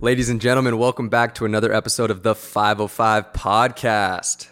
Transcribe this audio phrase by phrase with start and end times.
[0.00, 4.46] Ladies and gentlemen, welcome back to another episode of the 505 podcast.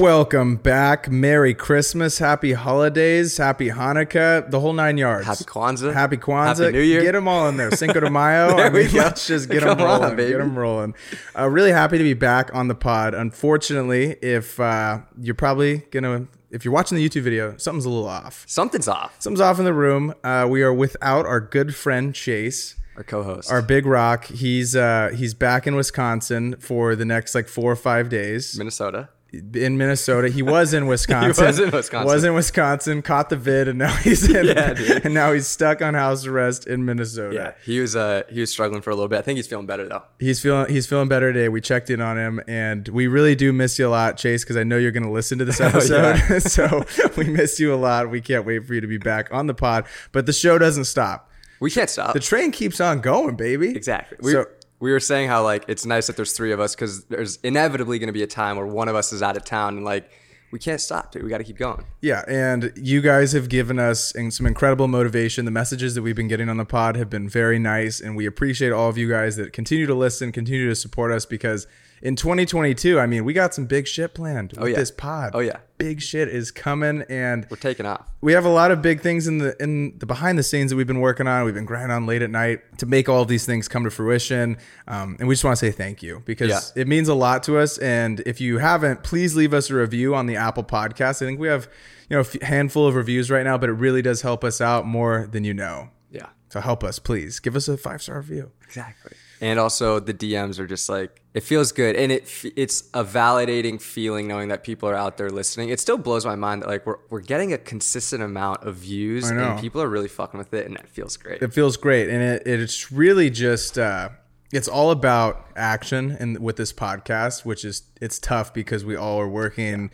[0.00, 1.10] Welcome back.
[1.10, 2.16] Merry Christmas.
[2.18, 3.36] Happy holidays.
[3.36, 4.50] Happy Hanukkah.
[4.50, 5.26] The whole nine yards.
[5.26, 5.92] Happy Kwanzaa.
[5.92, 6.58] Happy Kwanzaa.
[6.58, 7.02] Happy New Year.
[7.02, 7.70] Get them all in there.
[7.70, 8.56] Cinco de Mayo.
[8.56, 10.16] There I mean, let's just get them Come on, rolling.
[10.16, 10.30] baby.
[10.32, 10.94] Get them rolling.
[11.38, 13.12] Uh, really happy to be back on the pod.
[13.12, 17.90] Unfortunately, if uh, you're probably going to, if you're watching the YouTube video, something's a
[17.90, 18.46] little off.
[18.48, 19.16] Something's off.
[19.18, 20.14] Something's off in the room.
[20.24, 22.74] Uh, we are without our good friend Chase.
[22.96, 23.52] Our co-host.
[23.52, 24.24] Our big rock.
[24.24, 29.10] He's uh, he's back in Wisconsin for the next like four or five days Minnesota.
[29.32, 30.28] In Minnesota.
[30.28, 31.44] He was in Wisconsin.
[31.46, 32.06] was in Wisconsin.
[32.06, 33.02] Was in Wisconsin.
[33.02, 34.46] Caught the vid, and now he's in.
[34.46, 35.04] Yeah, dude.
[35.04, 37.34] and now he's stuck on house arrest in Minnesota.
[37.34, 39.18] Yeah, he was uh he was struggling for a little bit.
[39.18, 40.02] I think he's feeling better though.
[40.18, 41.48] He's feeling he's feeling better today.
[41.48, 44.56] We checked in on him, and we really do miss you a lot, Chase, because
[44.56, 46.16] I know you're going to listen to this episode.
[46.28, 46.38] yeah.
[46.40, 46.84] so
[47.16, 48.10] we miss you a lot.
[48.10, 49.86] We can't wait for you to be back on the pod.
[50.12, 51.28] But the show doesn't stop.
[51.60, 52.14] We can't stop.
[52.14, 53.76] The train keeps on going, baby.
[53.76, 54.16] exactly.
[54.22, 54.46] We, So
[54.80, 57.98] we were saying how like it's nice that there's three of us because there's inevitably
[57.98, 60.10] going to be a time where one of us is out of town and like
[60.50, 61.22] we can't stop, dude.
[61.22, 61.84] We got to keep going.
[62.00, 65.44] Yeah, and you guys have given us some incredible motivation.
[65.44, 68.26] The messages that we've been getting on the pod have been very nice, and we
[68.26, 71.68] appreciate all of you guys that continue to listen, continue to support us because
[72.02, 74.76] in 2022, I mean, we got some big shit planned with yeah.
[74.76, 75.32] this pod.
[75.34, 75.58] Oh, yeah.
[75.78, 78.08] Big shit is coming and We're taking off.
[78.20, 80.76] we have a lot of big things in the in the behind the scenes that
[80.76, 81.44] we've been working on.
[81.44, 84.58] We've been grinding on late at night to make all these things come to fruition.
[84.88, 86.82] Um, and we just want to say thank you because Yeah.
[86.82, 87.78] it means a lot to us.
[87.78, 91.22] And if you haven't, please leave us a review on the Apple Podcast.
[91.22, 91.66] I think we have
[92.10, 94.86] you know a handful of reviews right now, but it really does help us out
[94.86, 95.88] more than you know.
[96.10, 96.26] Yeah.
[96.50, 98.50] So help us, please give us a five star review.
[98.64, 99.12] Exactly.
[99.40, 103.80] And also the DMs are just like it feels good and it it's a validating
[103.80, 105.70] feeling knowing that people are out there listening.
[105.70, 109.30] It still blows my mind that like we're we're getting a consistent amount of views
[109.30, 111.40] and people are really fucking with it and that feels great.
[111.42, 114.10] It feels great, and it, it's really just uh,
[114.52, 119.20] it's all about action and with this podcast, which is it's tough because we all
[119.20, 119.90] are working.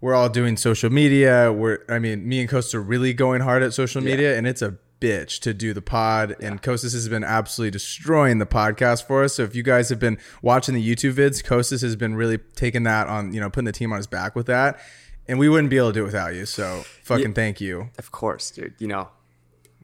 [0.00, 1.52] We're all doing social media.
[1.52, 4.62] We're I mean, me and Kostas are really going hard at social media, and it's
[4.62, 6.36] a bitch to do the pod.
[6.40, 9.34] And Kostas has been absolutely destroying the podcast for us.
[9.34, 12.82] So if you guys have been watching the YouTube vids, Kostas has been really taking
[12.84, 14.78] that on, you know, putting the team on his back with that.
[15.26, 16.44] And we wouldn't be able to do it without you.
[16.46, 17.90] So fucking thank you.
[17.98, 18.74] Of course, dude.
[18.78, 19.08] You know,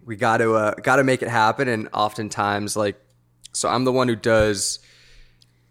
[0.05, 1.69] we got to uh, got to make it happen.
[1.69, 3.01] And oftentimes, like,
[3.53, 4.81] so I'm the one who does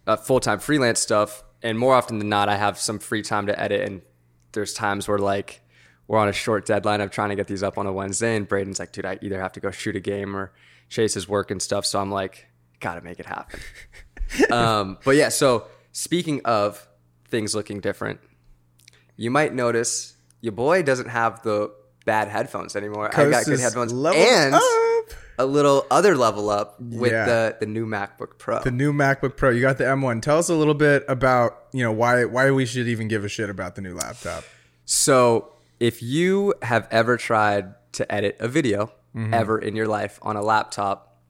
[0.07, 3.47] uh, full time freelance stuff, and more often than not, I have some free time
[3.47, 3.81] to edit.
[3.81, 4.01] And
[4.53, 5.61] there's times where like
[6.07, 8.47] we're on a short deadline of trying to get these up on a Wednesday, and
[8.47, 10.51] Brayden's like, dude, I either have to go shoot a game or
[10.89, 11.85] chase his work and stuff.
[11.85, 12.47] So I'm like,
[12.79, 13.59] gotta make it happen.
[14.51, 16.87] um, but yeah, so speaking of
[17.29, 18.19] things looking different,
[19.15, 21.71] you might notice your boy doesn't have the
[22.05, 23.09] bad headphones anymore.
[23.17, 24.61] I got good headphones and up.
[25.39, 27.25] a little other level up with Yeah.
[27.25, 28.61] the the new MacBook Pro.
[28.61, 29.49] the new MacBook Pro.
[29.49, 30.21] You got the M1.
[30.21, 33.29] Tell us a little bit about you know why why we should even give a
[33.29, 34.43] shit about the new laptop.
[34.85, 39.33] So, if you have ever tried to edit a video Mm-hmm.
[39.33, 41.21] ever in your life on a laptop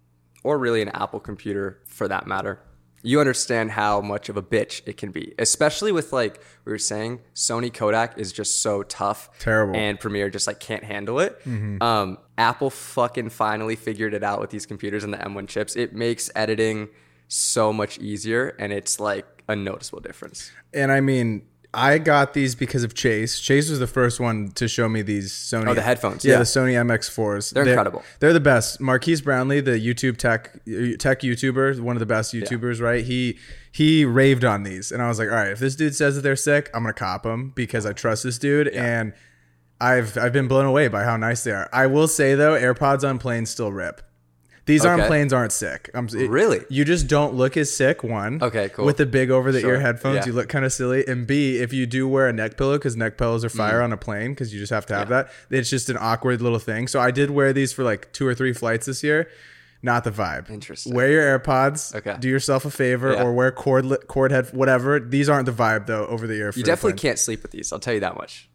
[0.44, 2.60] or really an Apple computer for that matter,
[3.04, 5.36] you understand how much of a bitch it can be.
[5.38, 9.30] Especially with like we were saying, Sony codec is just so tough.
[9.38, 9.76] Terrible.
[9.76, 11.40] And Premiere just like can't handle it.
[11.80, 15.76] Um, Apple fucking finally figured it out with these computers and the M1 chips.
[15.76, 16.90] It makes editing
[17.28, 20.52] so much easier and it's like a noticeable difference.
[20.74, 21.46] And I mean,
[21.76, 23.40] I got these because of Chase.
[23.40, 25.68] Chase was the first one to show me these Sony.
[25.68, 26.38] Oh, the headphones, Yeah, yeah.
[26.40, 27.54] the Sony MX4s.
[27.54, 28.04] They're incredible.
[28.20, 28.80] They're the best.
[28.80, 30.54] Marques Brownlee, the YouTube tech
[31.00, 33.04] tech YouTuber, one of the best YouTubers, right?
[33.04, 33.38] He
[33.72, 36.22] he raved on these, and I was like, all right, if this dude says that
[36.22, 39.14] they're sick, I'm gonna cop them because I trust this dude, and
[39.82, 41.70] I've I've been blown away by how nice they are.
[41.74, 44.02] I will say though, AirPods on planes still rip.
[44.66, 45.06] These Okay.
[45.06, 45.92] planes aren't sick.
[45.94, 46.62] I'm, it- Really?
[46.70, 48.04] You just don't look as sick.
[48.04, 48.42] One.
[48.42, 48.86] Okay, cool.
[48.86, 50.26] With the big over the ear headphones, Yeah.
[50.26, 51.06] you look kind of silly.
[51.08, 53.84] And B, if you do wear a neck pillow, because neck pillows are fire Mm.
[53.84, 55.30] on a plane, because you just have to have that.
[55.52, 56.88] It's just an awkward little thing.
[56.88, 59.28] So I did wear these for like two or three flights this year.
[59.84, 60.50] Not the vibe.
[60.50, 60.96] Interesting.
[60.96, 61.94] Wear your AirPods.
[61.94, 62.16] Okay.
[62.20, 63.22] Do yourself a favor, Yeah.
[63.24, 65.00] or wear cord cord head, whatever.
[65.00, 66.52] These aren't the vibe though over the ear.
[66.56, 67.72] You definitely can't sleep with these.
[67.72, 68.50] I'll tell you that much.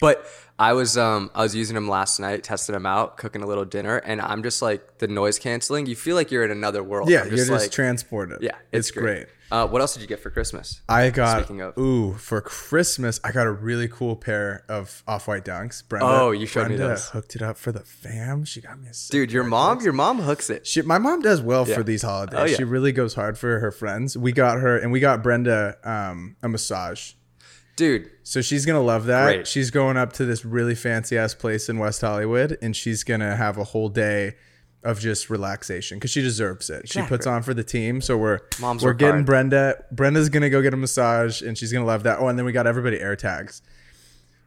[0.00, 0.26] But
[0.58, 3.64] I was um I was using them last night, testing them out, cooking a little
[3.64, 5.86] dinner, and I'm just like the noise canceling.
[5.86, 7.08] You feel like you're in another world.
[7.10, 8.38] Yeah, I'm you're just like, transported.
[8.42, 9.26] yeah, it's, great.
[9.50, 10.82] Uh, what else did you get for Christmas?
[10.90, 11.78] I got Speaking of.
[11.78, 13.18] ooh for Christmas.
[13.24, 15.82] I got a really cool pair of off-white dunks.
[15.88, 17.08] Brenda, Oh, you showed me Brenda those.
[17.08, 18.44] Hooked it up for the fam.
[18.44, 20.66] She got me a Dude, your mom, your mom hooks it.
[20.66, 21.76] She, my mom does well Yeah.
[21.76, 22.38] for these holidays.
[22.38, 22.56] Oh, yeah.
[22.56, 24.18] She really goes hard for her friends.
[24.18, 27.12] We got her, and we got Brenda um, a massage.
[27.78, 29.24] Dude, So she's gonna love that.
[29.26, 29.46] Great.
[29.46, 33.36] She's going up to this really fancy ass place in West Hollywood, and she's gonna
[33.36, 34.34] have a whole day
[34.82, 36.88] of just relaxation because she deserves it.
[36.88, 38.00] She puts on for the team.
[38.00, 39.26] So we're Moms we're getting hard.
[39.26, 39.84] Brenda.
[39.92, 42.18] Brenda's gonna go get a massage, and she's gonna love that.
[42.18, 43.62] Oh, and then we got everybody air tags,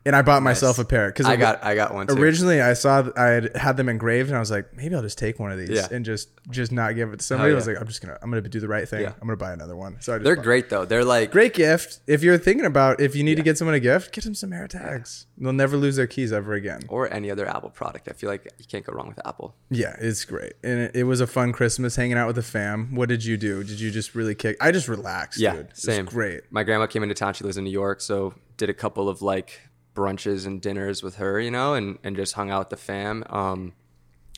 [0.06, 2.16] and I bought myself a pair because I got I got one too.
[2.22, 5.18] Originally, I saw I had had them engraved, and I was like, maybe I'll just
[5.18, 5.88] take one of these Yeah.
[5.92, 7.52] and just just not give it to somebody.
[7.52, 9.02] I was like, I'm just gonna I'm gonna do the right thing.
[9.02, 9.14] Yeah.
[9.22, 9.98] I'm gonna buy another one.
[10.02, 10.86] So I just They're great though.
[10.86, 12.00] They're like great gift.
[12.08, 14.52] If you're thinking about if you need to get someone a gift, get them some
[14.54, 15.28] air tags.
[15.38, 16.82] They'll never lose their keys ever again.
[16.88, 18.08] or any other Apple product.
[18.10, 19.56] I feel like you can't go wrong with Apple.
[19.70, 22.96] Yeah, it's great, and it, it was a fun Christmas hanging out with the fam.
[22.96, 23.64] What did you do?
[23.64, 24.58] Did you just really kick?
[24.62, 25.40] I just relaxed.
[25.40, 25.66] Yeah, dude.
[25.66, 26.06] It was same.
[26.06, 26.42] great.
[26.52, 27.34] My grandma came into town.
[27.34, 29.60] She lives in New York, so did a couple of like
[29.96, 33.24] brunches and dinners with her, you know, and and just hung out with the fam.
[33.30, 33.74] Um,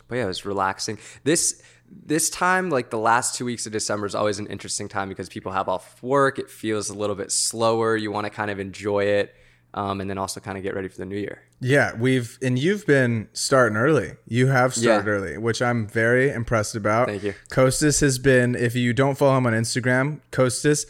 [0.07, 0.97] but yeah, it was relaxing.
[1.23, 5.09] This this time, like the last two weeks of December, is always an interesting time
[5.09, 6.39] because people have off work.
[6.39, 7.95] It feels a little bit slower.
[7.95, 9.35] You want to kind of enjoy it,
[9.75, 11.43] um, and then also kind of get ready for the new year.
[11.61, 14.13] Yeah, we've and you've been starting early.
[14.27, 15.11] You have started Yeah.
[15.13, 17.07] early, which I'm very impressed about.
[17.09, 17.35] Thank you.
[17.51, 18.55] Kostas has been.
[18.55, 20.85] If you don't follow him on Instagram, Kostas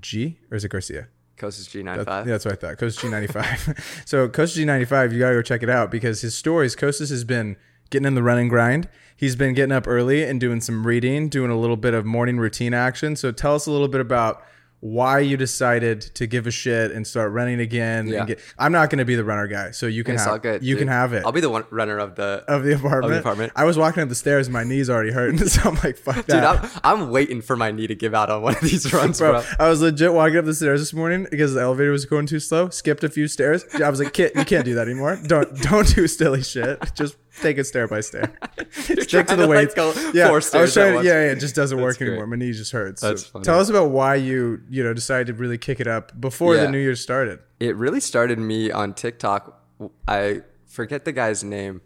[0.00, 1.08] G or is it Garcia?
[1.40, 2.26] Kostas G ninety Yeah, five.
[2.26, 2.78] that's what I thought.
[2.78, 4.02] Coast G95.
[4.08, 7.56] so Coast G95, you gotta go check it out because his stories, Kostas has been
[7.90, 8.88] getting in the running grind.
[9.16, 12.38] He's been getting up early and doing some reading, doing a little bit of morning
[12.38, 13.16] routine action.
[13.16, 14.42] So tell us a little bit about
[14.80, 18.08] why you decided to give a shit and start running again.
[18.08, 18.18] Yeah.
[18.20, 20.62] And get, I'm not gonna be the runner guy, so you can It's have good.
[20.62, 20.80] you dude.
[20.80, 21.22] can have it.
[21.26, 22.44] I'll be the one runner of the.
[22.48, 23.04] of the apartment.
[23.04, 23.52] Of the apartment.
[23.56, 26.16] I was walking up the stairs, and my knees already hurting, so I'm like, "Fuck
[26.16, 28.90] Dude, that." I'm, I'm waiting for my knee to give out on one of these
[28.92, 29.32] runs, bro.
[29.32, 32.26] Bro, I was legit walking up the stairs this morning because the elevator was going
[32.26, 32.70] too slow.
[32.70, 33.64] Skipped a few stairs.
[33.74, 35.18] I was like, "Kid, you can't do that anymore.
[35.26, 36.78] Don't don't do silly shit.
[36.94, 38.32] Just take it stair by stair.
[38.70, 39.74] Stick to the like, weights.
[39.74, 40.94] go yeah, four I was trying.
[40.96, 42.08] Yeah, yeah, it just doesn't work great.
[42.08, 42.26] anymore.
[42.26, 43.00] My knee just hurts.
[43.00, 46.56] So tell us about why you you know decided to really kick it up before
[46.56, 47.40] the new year started.
[47.58, 49.62] it really started me on TikTok.
[50.06, 51.80] I forget the guy's name,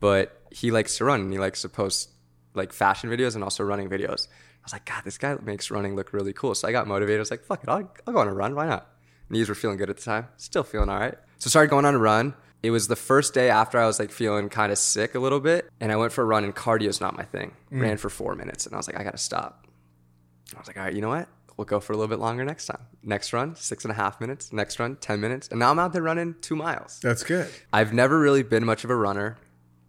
[0.00, 2.10] but he likes to run and he likes to post
[2.54, 4.28] like fashion videos and also running videos.
[4.28, 6.54] I was like, God, this guy makes running look really cool.
[6.54, 7.18] So I got motivated.
[7.18, 8.54] I was like, fuck it, I'll, I'll go on a run.
[8.54, 8.88] Why not?
[9.28, 10.28] Knees were feeling good at the time.
[10.36, 11.14] Still feeling all right.
[11.38, 12.34] So started going on a run.
[12.66, 15.38] It was the first day after I was like feeling kind of sick a little
[15.38, 15.70] bit.
[15.80, 17.52] And I went for a run and cardio's not my thing.
[17.70, 19.68] Ran for four minutes and I was like, I got to stop.
[20.52, 21.28] I was like, all right, you know what?
[21.56, 22.82] We'll go for a little bit longer next time.
[23.04, 24.52] Next run, six and a half minutes.
[24.52, 25.46] Next run, 10 minutes.
[25.48, 26.98] And now I'm out there running two miles.
[27.00, 27.48] That's good.
[27.72, 29.38] I've never really been much of a runner,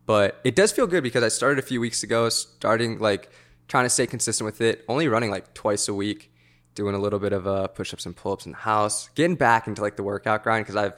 [0.05, 3.31] but it does feel good because I started a few weeks ago, starting like
[3.67, 6.31] trying to stay consistent with it, only running like twice a week,
[6.75, 9.35] doing a little bit of uh, push ups and pull ups in the house, getting
[9.35, 10.93] back into like the workout grind because I've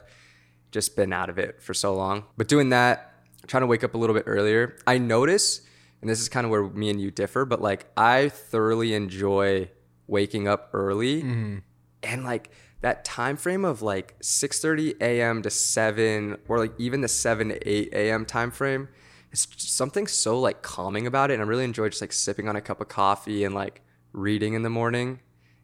[0.70, 2.24] just been out of it for so long.
[2.36, 3.12] But doing that,
[3.46, 5.62] trying to wake up a little bit earlier, I notice,
[6.00, 9.70] and this is kind of where me and you differ, but like I thoroughly enjoy
[10.06, 11.58] waking up early mm-hmm.
[12.02, 12.50] and like
[12.80, 15.42] that time frame of like 6:30 a.m.
[15.42, 18.24] to 7 or like even the 7 to 8 a.m.
[18.24, 18.88] time frame
[19.32, 22.56] it's something so like calming about it and I really enjoy just like sipping on
[22.56, 23.82] a cup of coffee and like
[24.12, 25.20] reading in the morning.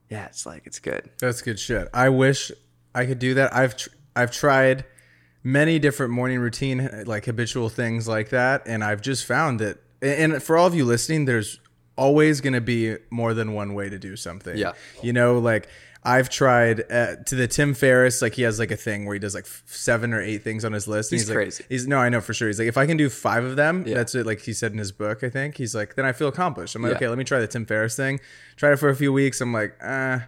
[0.08, 1.10] Yeah, it's like it's good.
[1.18, 1.88] That's good shit.
[1.92, 2.52] I wish
[2.94, 3.52] I could do that.
[3.54, 4.84] I've tr- I've tried
[5.46, 10.42] many different morning routine like habitual things like that and I've just found that and
[10.42, 11.60] for all of you listening there's
[11.96, 14.56] always going to be more than one way to do something.
[14.58, 14.72] Yeah.
[15.02, 15.68] You know like
[16.02, 19.18] I've tried uh, to the Tim Ferriss like he has like a thing where he
[19.20, 21.10] does like f- seven or eight things on his list.
[21.12, 21.64] and He's like- crazy.
[21.68, 22.48] he's no, I know for sure.
[22.48, 24.26] He's like, if I can do five of them, that's it.
[24.26, 26.74] Like he said in his book, I think he's like, then I feel accomplished.
[26.76, 26.96] I'm like, Yeah.
[26.96, 28.20] okay, let me try the Tim Ferriss thing.
[28.56, 29.40] Try it for a few weeks.
[29.40, 30.20] I'm like, uh,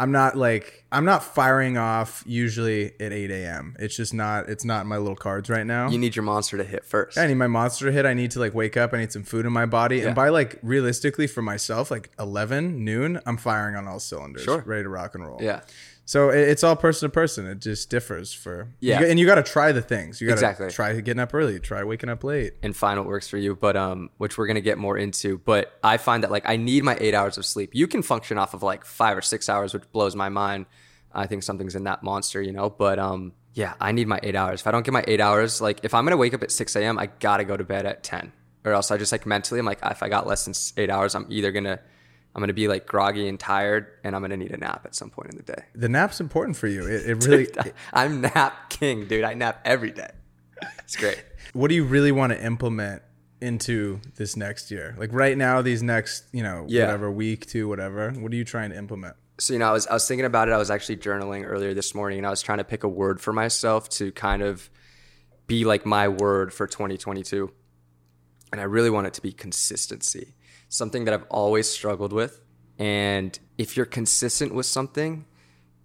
[0.00, 3.76] I'm not like I'm not firing off usually at 8 a.m.
[3.78, 5.90] It's just not it's not in my little cards right now.
[5.90, 7.18] You need your monster to hit first.
[7.18, 8.06] I need my monster to hit.
[8.06, 8.94] I need to like wake up.
[8.94, 9.98] I need some food in my body.
[9.98, 10.06] Yeah.
[10.06, 14.62] And by like realistically for myself, like 11 noon, I'm firing on all cylinders, Sure.
[14.66, 15.38] ready to rock and roll.
[15.42, 15.60] Yeah.
[16.10, 17.46] So it's all person to person.
[17.46, 18.98] It just differs for Yeah.
[19.00, 20.20] You and you got to try the things.
[20.20, 20.68] You got to Exactly.
[20.70, 21.60] try getting up early.
[21.60, 22.54] Try waking up late.
[22.64, 25.78] and find what works for you but um which we're gonna get more into but
[25.84, 28.54] i find that like i need my eight hours of sleep you can function off
[28.54, 30.66] of like five or six hours which blows my mind
[31.12, 34.34] i think something's in that monster you know but um yeah i need my eight
[34.34, 36.50] hours if i don't get my eight hours like if i'm gonna wake up at
[36.50, 38.32] 6 a.m i gotta go to bed at 10
[38.64, 41.14] or else i just like mentally i'm like if i got less than eight hours
[41.14, 41.78] i'm either gonna
[42.34, 45.10] I'm gonna be like groggy and tired, and I'm gonna need a nap at some
[45.10, 45.64] point in the day.
[45.74, 46.86] The nap's important for you.
[46.86, 47.48] It, it really.
[47.92, 49.24] I'm nap king, dude.
[49.24, 50.10] I nap every day.
[50.78, 51.22] It's great.
[51.54, 53.02] what do you really want to implement
[53.40, 54.94] into this next year?
[54.98, 56.84] Like right now, these next, you know, Yeah.
[56.86, 58.10] whatever week, two, whatever.
[58.12, 59.16] What are you trying to implement?
[59.38, 60.52] So you know, I was I was thinking about it.
[60.52, 63.20] I was actually journaling earlier this morning, and I was trying to pick a word
[63.20, 64.68] for myself to kind of
[65.46, 67.50] be like my word for 2022.
[68.52, 70.34] And I really want it to be consistency,
[70.70, 72.40] something that I've always struggled with.
[72.78, 75.26] And if you're consistent with something,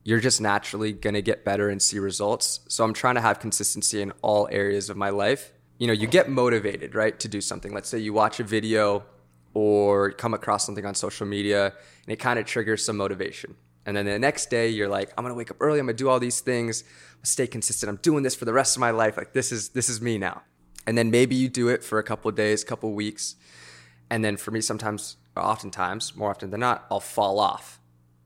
[0.05, 2.61] you're just naturally gonna get better and see results.
[2.69, 5.51] So I'm trying to have consistency in all areas of my life.
[5.79, 7.73] You know, you get motivated, right, to do something.
[7.73, 9.03] Let's say you watch a video
[9.53, 13.55] or come across something on social media and it kind of triggers some motivation.
[13.87, 16.09] And then the next day you're like, I'm gonna wake up early, I'm gonna do
[16.09, 16.83] all these things,
[17.23, 19.17] stay consistent, I'm doing this for the rest of my life.
[19.17, 20.43] Like this is this is me now.
[20.87, 23.35] And then maybe you do it for a couple days, couple weeks.
[24.09, 27.79] And then for me, sometimes, oftentimes, more often than not, I'll fall off.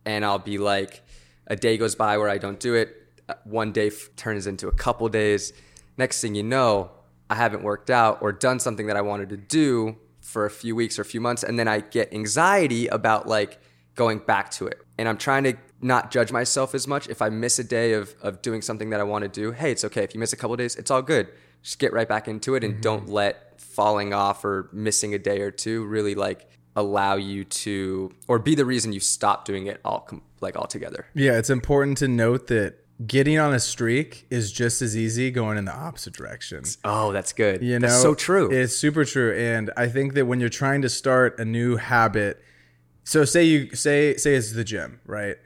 [0.06, 1.04] And I'll be like,
[1.48, 2.96] a day goes by where I don't do it.
[3.28, 5.54] Uh, One day f- turns into a couple days.
[5.98, 6.92] Next thing you know,
[7.30, 10.76] I haven't worked out or done something that I wanted to do for a few
[10.76, 11.44] weeks or a few months.
[11.44, 13.60] And then I get anxiety about like
[13.96, 14.80] going back to it.
[14.98, 17.08] And I'm trying to not judge myself as much.
[17.10, 19.72] If I miss a day of, of doing something that I want to do, hey,
[19.72, 20.04] it's okay.
[20.04, 21.30] If you miss a couple days, it's all good.
[21.62, 22.82] Just get right back into it and mm-hmm.
[22.82, 28.12] don't let falling off or missing a day or two really like allow you to
[28.28, 31.06] or be the reason you stop doing it all com- like altogether.
[31.14, 32.76] Yeah, it's important to note that
[33.06, 36.64] getting on a streak is just as easy going in the opposite direction.
[36.84, 37.62] Oh, that's good.
[37.62, 38.52] You know, that's so true.
[38.52, 42.42] It's super true, and I think that when you're trying to start a new habit,
[43.04, 45.38] so say you say say it's the gym, right?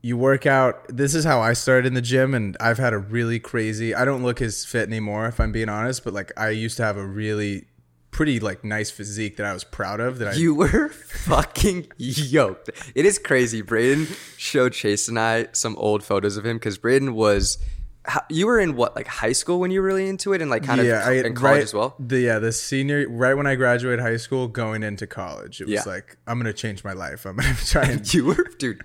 [0.00, 0.84] You work out.
[0.88, 3.94] This is how I started in the gym, and I've had a really crazy.
[3.94, 6.84] I don't look as fit anymore, if I'm being honest, but like I used to
[6.84, 7.66] have a really
[8.10, 10.18] pretty like nice physique that I was proud of.
[10.18, 12.70] That I You were fucking yoked.
[12.94, 13.62] It is crazy.
[13.62, 17.58] Brayden showed Chase and I some old photos of him because Brayden was.
[18.30, 20.62] You were in what, like high school when you were really into it, and like
[20.62, 21.94] kind yeah, of I, in college right, as well.
[21.98, 25.74] The yeah, the senior right when I graduated high school, going into college, it was
[25.74, 25.82] Yeah.
[25.84, 27.26] like I'm gonna change my life.
[27.26, 28.82] I'm gonna try and You were, dude,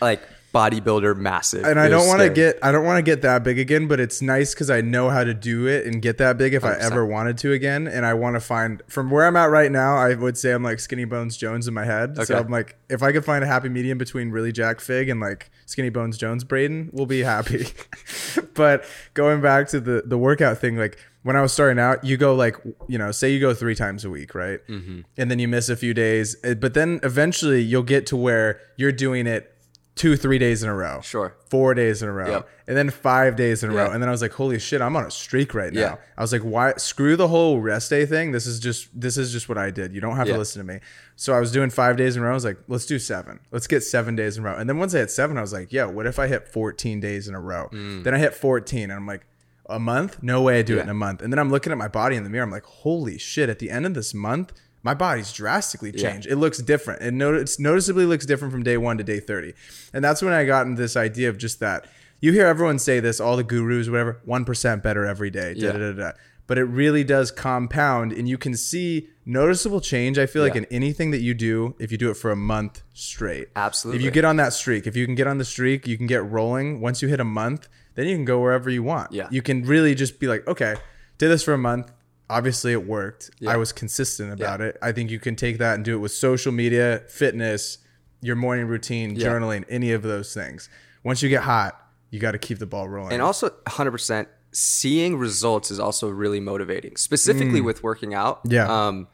[0.00, 0.22] like
[0.52, 1.64] bodybuilder, massive.
[1.64, 4.00] and I don't want to get I don't want to get that big again, but
[4.00, 6.74] it's nice because I know how to do it and get that big if I
[6.74, 6.78] 100%.
[6.80, 7.86] ever wanted to again.
[7.86, 10.62] And I want to find from where I'm at right now, I would say I'm
[10.62, 12.16] like Skinny Bones Jones in my head.
[12.26, 15.20] So I'm like, if I could find a happy medium between really Jack Fig and
[15.20, 17.66] like Skinny Bones Jones Brayden, we'll be happy.
[18.54, 18.84] but
[19.14, 22.34] going back to the the workout thing, like when I was starting out, you go
[22.34, 22.56] like,
[22.88, 24.66] you know, say you go three times a week, right?
[24.68, 25.02] Mm-hmm.
[25.18, 28.58] And then you miss a few days, eh, but then eventually you'll get to where
[28.76, 29.54] you're doing it
[30.00, 31.00] two, three days in a row.
[31.02, 31.34] Sure.
[31.50, 32.30] four days in a row.
[32.30, 32.48] Yep.
[32.68, 33.90] and then five days in a row.
[33.90, 35.80] And then i was like holy shit i'm on a streak right now.
[35.80, 35.96] Yeah.
[36.16, 38.32] i was like why screw the whole rest day thing.
[38.32, 39.92] This is just this is just what i did.
[39.94, 40.34] You don't have Yeah.
[40.34, 40.80] to listen to me.
[41.16, 42.30] So i was doing five days in a row.
[42.32, 43.40] I was like let's do seven.
[43.50, 44.56] Let's get seven days in a row.
[44.56, 47.00] And then once i hit seven i was like yo what if i hit 14
[47.00, 47.68] days in a row?
[47.72, 49.26] Then i hit 14 and i'm like
[49.66, 50.22] a month?
[50.22, 50.84] No way i do it Mm.
[50.84, 51.22] In a month.
[51.22, 52.44] And then i'm looking at my body in the mirror.
[52.44, 56.10] I'm like holy shit at the end of this month my body's drastically Yeah.
[56.12, 56.26] changed.
[56.28, 57.02] It looks different.
[57.02, 59.54] It no- it's noticeably looks different from day one to day 30.
[59.92, 61.86] And that's when I got into this idea of just that.
[62.20, 65.54] You hear everyone say this, all the gurus, whatever, 1% better every day.
[65.54, 65.72] Da, Yeah.
[65.72, 66.12] da, da, da.
[66.46, 70.18] But it really does compound, and you can see noticeable change.
[70.18, 72.82] I feel like in anything that you do, if you do it for a month
[72.92, 73.48] straight.
[73.54, 74.00] Absolutely.
[74.00, 76.06] If you get on that streak, if you can get on the streak, you can
[76.08, 76.80] get rolling.
[76.80, 79.12] Once you hit a month, then you can go wherever you want.
[79.12, 79.28] Yeah.
[79.30, 80.74] You can really just be like, okay,
[81.18, 81.92] did this for a month.
[82.30, 83.30] Obviously, it worked.
[83.40, 83.50] Yeah.
[83.50, 84.66] I was consistent about Yeah.
[84.66, 84.78] it.
[84.80, 87.78] I think you can take that and do it with social media, fitness,
[88.22, 89.26] your morning routine, Yeah.
[89.28, 90.68] journaling, any of those things.
[91.04, 91.76] Once you get hot,
[92.10, 93.12] you got to keep the ball rolling.
[93.12, 98.44] And also, 100%, seeing results is also really motivating, specifically with working out.
[98.44, 98.52] Mm.
[98.52, 98.86] Yeah.
[98.86, 99.08] Um,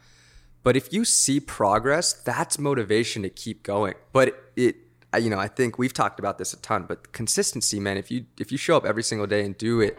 [0.62, 3.94] but if you see progress, that's motivation to keep going.
[4.12, 4.76] But it,
[5.20, 6.85] you know, I think we've talked about this a ton.
[6.88, 7.96] But consistency, man.
[7.96, 9.99] If you if you show up every single day and do it,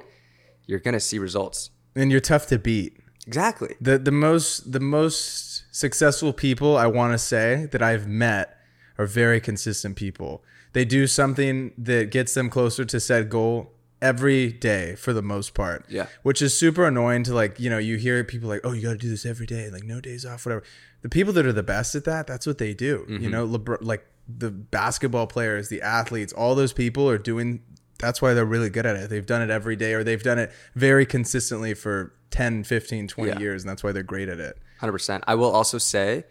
[0.66, 1.70] you're gonna see results.
[1.96, 2.98] and you're tough to beat.
[3.28, 3.76] Exactly.
[3.82, 8.58] The the most the most successful people I want to say that I've met
[8.98, 10.44] are very consistent people.
[10.74, 15.54] They do something that gets them closer to said goal every day for the most
[15.54, 15.86] part.
[15.90, 16.08] Yeah.
[16.24, 18.92] Which is super annoying to like, you know, you hear people like, "Oh, you got
[18.92, 20.64] to do this every day, like no days off, whatever."
[21.02, 23.06] The people that are the best at that, that's what they do.
[23.08, 23.30] You mm-hmm.
[23.30, 23.46] know,
[23.82, 27.62] like the basketball players, the athletes, all those people are doing
[28.00, 29.10] that's why they're really good at it.
[29.10, 33.32] They've done it every day or they've done it very consistently for 10, 15, 20
[33.32, 33.40] Yeah.
[33.40, 34.58] years and that's why they're great at it.
[34.80, 35.24] Hundred percent.
[35.28, 36.26] I will also say,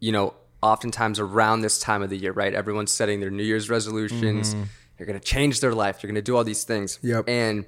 [0.00, 2.54] you know, oftentimes around this time of the year, right?
[2.54, 4.54] Everyone's setting their New Year's resolutions.
[4.54, 4.64] Mm-hmm.
[4.96, 6.00] They're gonna change their life.
[6.00, 6.98] They're gonna do all these things.
[7.02, 7.28] Yep.
[7.28, 7.66] And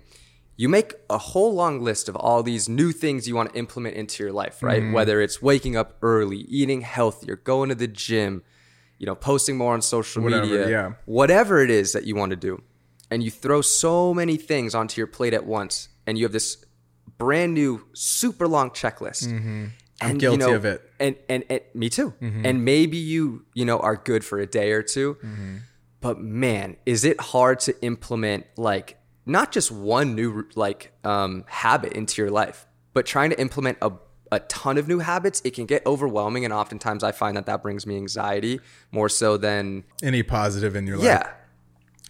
[0.57, 3.95] you make a whole long list of all these new things you want to implement
[3.97, 4.83] into your life, right?
[4.83, 4.93] Mm-hmm.
[4.93, 8.43] Whether it's waking up early, eating healthier, going to the gym,
[8.99, 10.93] you know, posting more on social Whatever, media, yeah.
[11.05, 12.61] whatever it is that you want to do,
[13.11, 16.65] and you throw so many things onto your plate at once, and you have this
[17.17, 19.27] brand new, super long checklist.
[19.27, 20.19] And, Mm-hmm.
[20.19, 20.81] guilty you know, of it.
[20.81, 21.03] Mm-hmm.
[21.03, 22.15] And, and and me too.
[22.21, 25.57] And maybe you you know are good for a day or 2 Mm-hmm.
[26.01, 28.97] but man, is it hard to implement like
[29.27, 33.91] not just one new like um, habit into your life, but trying to implement a
[34.31, 37.63] a ton of new habits, it can get overwhelming, and oftentimes I find that that
[37.63, 38.61] brings me anxiety
[38.93, 41.07] more so than Any positive in your life?
[41.07, 41.33] yeah,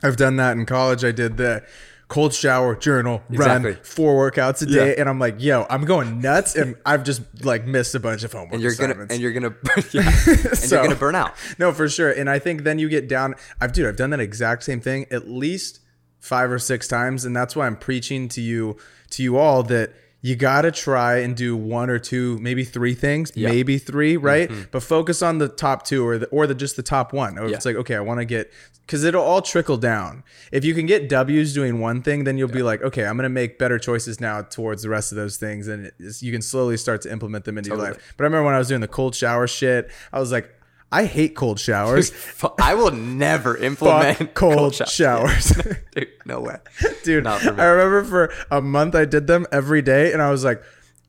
[0.02, 1.04] I've done that in college.
[1.04, 1.64] I did the
[2.08, 3.72] cold shower, journal, Exactly.
[3.72, 4.94] run, four workouts a day, Yeah.
[5.00, 8.32] and I'm like, yo, I'm going nuts, and I've just like missed a bunch of
[8.32, 8.54] homework.
[8.54, 9.54] and you're gonna and you're gonna
[9.92, 11.34] yeah, and So- you're gonna burn out.
[11.58, 12.10] No, for sure.
[12.10, 13.34] And I think then you get down.
[13.60, 15.80] I've dude, I've done that exact same thing at least
[16.20, 18.76] five or six times, and that's why I'm preaching to you
[19.10, 22.92] to you all that you got to try and do one or two, maybe three
[22.94, 24.48] things, maybe three, right?
[24.50, 24.62] Mm-hmm.
[24.72, 27.38] But focus on the top two or the or the just the top one.
[27.38, 27.56] Oh, or Yeah.
[27.56, 28.50] it's like, okay, I want to get
[28.88, 30.24] because it'll all trickle down.
[30.50, 33.28] If you can get W's doing one thing, then you'll be like, okay, I'm gonna
[33.28, 37.02] make better choices now towards the rest of those things, and you can slowly start
[37.02, 38.14] to implement them into your life.
[38.16, 40.50] But I remember when I was doing the cold shower shit, I was like,
[40.90, 42.08] I hate cold showers.
[42.14, 45.28] Fu- I will never implement cold, shower.
[45.28, 45.52] showers.
[45.94, 46.56] Dude, no way,
[47.04, 47.62] dude, Not for me.
[47.62, 50.62] I remember for a month I did them every day, and I was like,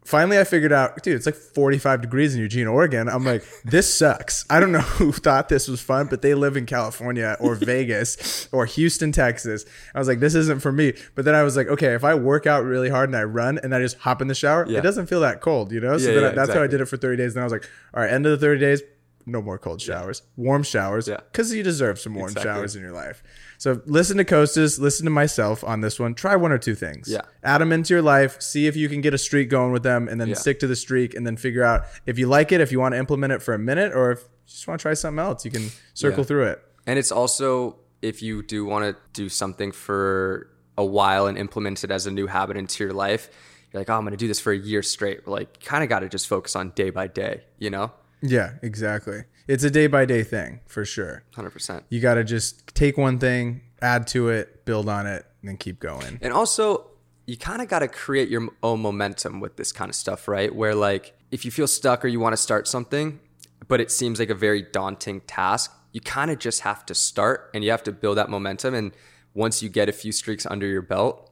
[0.09, 3.07] finally I figured out, dude, it's like 45 degrees in Eugene, Oregon.
[3.07, 4.43] I'm like, this sucks.
[4.49, 8.49] I don't know who thought this was fun, but they live in California or Vegas
[8.51, 9.65] or Houston, Texas.
[9.93, 10.93] I was like, this isn't for me.
[11.13, 13.59] But then I was like, okay, if I work out really hard and I run
[13.59, 14.79] and I just hop in the shower, Yeah.
[14.79, 15.97] it doesn't feel that cold, you know?
[15.99, 17.35] So Yeah, then I- yeah, that's how I did it for 30 days.
[17.35, 18.81] Then I was like, all right, end of the 30 days,
[19.25, 21.17] no more cold showers, warm showers, Yeah.
[21.31, 22.51] because you deserve some warm Exactly.
[22.51, 23.21] showers in your life.
[23.57, 26.15] So listen to Kostas, listen to myself on this one.
[26.15, 27.07] Try one or two things.
[27.09, 27.21] Yeah.
[27.43, 28.41] Add them into your life.
[28.41, 30.35] See if you can get a streak going with them, and then Yeah.
[30.35, 32.93] stick to the streak, and then figure out if you like it, if you want
[32.93, 35.43] to implement it for a minute, or if you just want to try something else,
[35.45, 36.27] you can circle Yeah.
[36.27, 36.63] through it.
[36.87, 40.47] And it's also if you do want to do something for
[40.77, 43.29] a while and implement it as a new habit into your life,
[43.73, 45.27] you're like, oh, I'm going to do this for a year straight.
[45.27, 47.91] Like, kind of got to just focus on day by day, you know?
[48.21, 49.23] Yeah, exactly.
[49.47, 51.23] It's a day by day thing for sure.
[51.33, 51.83] 100%.
[51.89, 55.57] You got to just take one thing, add to it, build on it, and then
[55.57, 56.19] keep going.
[56.21, 56.87] And also,
[57.25, 60.53] you kind of got to create your own momentum with this kind of stuff, right?
[60.53, 63.19] Where, like, if you feel stuck or you want to start something,
[63.67, 67.49] but it seems like a very daunting task, you kind of just have to start
[67.53, 68.73] and you have to build that momentum.
[68.73, 68.91] And
[69.33, 71.31] once you get a few streaks under your belt,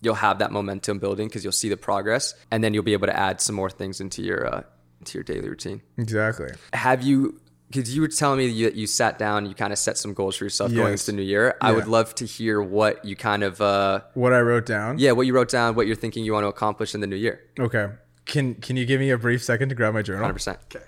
[0.00, 3.06] you'll have that momentum building because you'll see the progress, and then you'll be able
[3.06, 4.62] to add some more things into your uh,
[5.02, 5.82] into your daily routine.
[5.98, 6.50] Exactly.
[6.72, 7.40] Have you?
[7.68, 10.12] Because you were telling me that you, you sat down, you kind of set some
[10.12, 11.56] goals for yourself going into the new year.
[11.60, 14.98] I would love to hear what you kind of, uh, What I wrote down.
[14.98, 17.16] yeah, what you wrote down, what you're thinking you want to accomplish in the new
[17.16, 17.40] year.
[17.58, 17.88] Okay.
[18.26, 20.20] Can Can you give me a brief second to grab my journal?
[20.22, 20.34] 100.
[20.34, 20.84] percent Okay.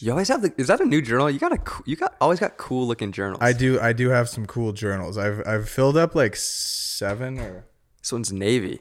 [0.00, 0.52] You always have the.
[0.58, 1.30] Is that a new journal?
[1.30, 1.60] You got a.
[1.86, 3.38] You got always got cool looking journals.
[3.40, 3.80] I do.
[3.80, 5.16] I do have some cool journals.
[5.16, 7.64] I've I've filled up like seven or
[8.00, 8.80] this one's navy.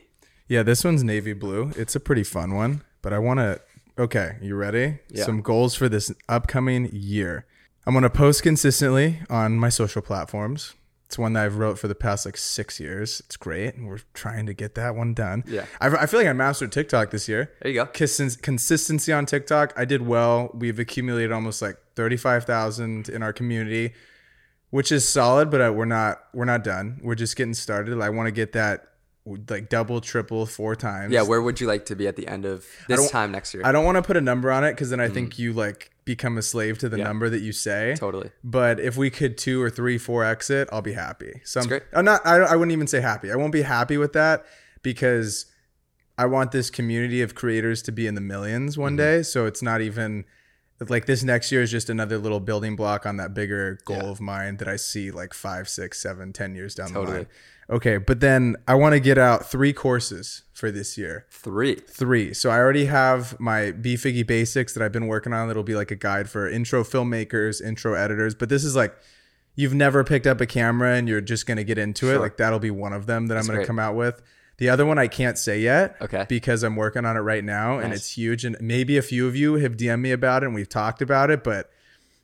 [0.50, 0.64] yeah.
[0.64, 1.72] This one's navy blue.
[1.78, 2.82] It's a pretty fun one.
[3.02, 3.62] But I want to.
[3.98, 5.00] Okay, you ready?
[5.10, 5.24] Yeah.
[5.26, 7.46] Some goals for this upcoming year.
[7.86, 10.74] I'm gonna post consistently on my social platforms.
[11.06, 13.22] It's one that I've wrote for the past like six years.
[13.28, 15.44] It's great, and we're trying to get that one done.
[15.46, 15.66] Yeah.
[15.80, 17.52] I, I feel like I mastered TikTok this year.
[17.62, 17.86] There you go.
[17.86, 20.50] Consist- consistency on TikTok, I did well.
[20.56, 23.94] We've accumulated almost like thirty five thousand in our community,
[24.72, 25.52] which is solid.
[25.52, 27.00] But uh, we're not we're not done.
[27.04, 28.02] We're just getting started.
[28.02, 28.88] I want to get that
[29.26, 31.14] like double, triple, four times.
[31.14, 31.22] Yeah.
[31.24, 33.64] Where would you like to be at the end of this time next year?
[33.66, 35.92] I don't want to put a number on it because then I think you like
[36.06, 37.00] become a slave to the Mm.
[37.00, 37.06] Yeah.
[37.06, 37.96] number that you say.
[37.98, 38.32] totally.
[38.44, 41.40] But if we could two or three, four exit, I'll be happy.
[41.46, 41.84] So I'm, great.
[41.94, 42.20] I'm not.
[42.26, 43.32] I, I wouldn't even say happy.
[43.32, 44.46] I won't be happy with that
[44.82, 45.46] because
[46.18, 48.98] I want this community of creators to be in the millions one Mm-hmm.
[48.98, 49.24] day.
[49.24, 50.26] So it's not even
[50.90, 54.10] like this next year is just another little building block on that bigger goal Yeah.
[54.10, 57.28] of mine that I see like five, six, seven, ten years down the line.
[57.74, 61.76] Okay, but then I want to get out three courses for this year Three.
[61.76, 62.32] three.
[62.34, 65.48] So I already have my B Figgy Basics that I've been working on.
[65.48, 68.36] That'll be like a guide for intro filmmakers, intro editors.
[68.36, 68.96] But this is like
[69.56, 72.20] you've never picked up a camera and you're just gonna get into it.
[72.20, 73.68] Like that'll be one of them that I'm gonna great.
[73.68, 74.22] come out with.
[74.58, 75.96] The other one I can't say yet.
[76.00, 76.28] Okay.
[76.30, 78.46] Because I'm working on it right now and it's huge.
[78.46, 81.32] And maybe a few of you have DM'd me about it and we've talked about
[81.32, 81.72] it, but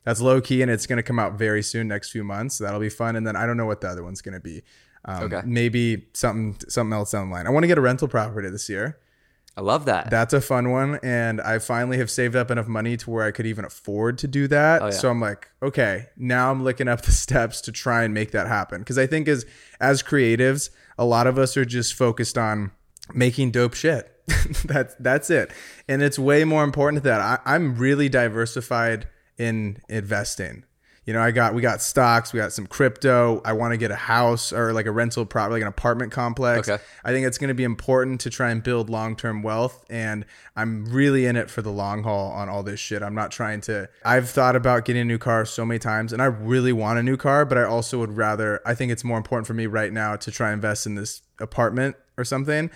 [0.04, 2.54] that's low key and it's gonna come out very soon, next few months.
[2.56, 3.16] So that'll be fun.
[3.16, 4.62] And then I don't know what the other one's gonna be.
[5.04, 5.40] Um, Okay.
[5.44, 7.46] Maybe something something else down the line.
[7.46, 8.98] I want to get a rental property this year.
[9.56, 10.10] I love that.
[10.10, 11.00] That's a fun one.
[11.02, 14.28] And I finally have saved up enough money to where I could even afford to
[14.28, 14.80] do that.
[14.80, 14.90] Oh, yeah.
[14.92, 18.46] So I'm like, okay, now I'm looking up the steps to try and make that
[18.46, 18.82] happen.
[18.84, 19.44] Cause I think as
[19.80, 22.70] as creatives, a lot of us are just focused on
[23.12, 24.10] making dope shit.
[24.64, 25.50] that's that's it.
[25.88, 30.64] And it's way more important to that I, I'm really diversified in investing.
[31.06, 33.40] You know, I got we got stocks, we got some crypto.
[33.44, 36.68] I want to get a house or like a rental property, like an apartment complex.
[36.68, 36.82] Okay.
[37.04, 40.26] I think it's going to be important to try and build long term wealth, and
[40.56, 43.02] I'm really in it for the long haul on all this shit.
[43.02, 43.88] I'm not trying to.
[44.04, 47.02] I've thought about getting a new car so many times, and I really want a
[47.02, 48.60] new car, but I also would rather.
[48.66, 51.22] I think it's more important for me right now to try and invest in this
[51.40, 52.70] apartment or something,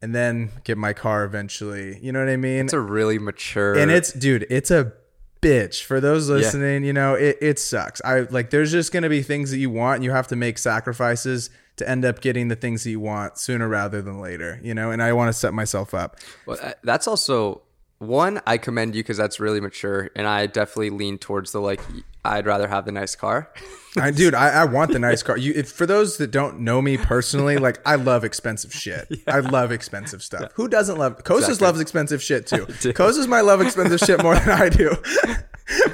[0.00, 1.98] and then get my car eventually.
[2.00, 2.64] You know what I mean?
[2.64, 3.76] It's a really mature.
[3.76, 4.94] and it's dude it's a
[5.40, 9.22] bitch for those listening you know it, it sucks i like there's just gonna be
[9.22, 12.56] things that you want and you have to make sacrifices to end up getting the
[12.56, 15.54] things that you want sooner rather than later you know and i want to set
[15.54, 17.62] myself up Well, uh, that's also
[17.98, 18.40] one.
[18.46, 21.80] I commend you because that's really mature, and I definitely lean towards the like.
[22.28, 23.50] I'd rather have the nice car.
[23.96, 25.36] I, dude, I, I want the nice car.
[25.36, 29.08] You, if, for those that don't know me personally, like I love expensive shit.
[29.26, 30.52] I love expensive stuff.
[30.54, 31.24] Who doesn't love?
[31.24, 31.66] Kostas Exactly.
[31.66, 32.66] loves expensive shit too.
[32.92, 34.94] Kostas might love expensive shit more than I do.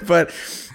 [0.06, 0.28] but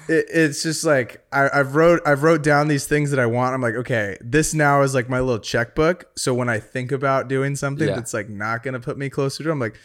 [0.08, 3.54] it, it's just like I, I've wrote I've wrote down these things that I want.
[3.54, 6.06] I'm like, okay, this now is like my little checkbook.
[6.17, 7.95] So when I think about doing something Yeah.
[7.95, 9.76] that's like not gonna put me closer to, it, I'm like,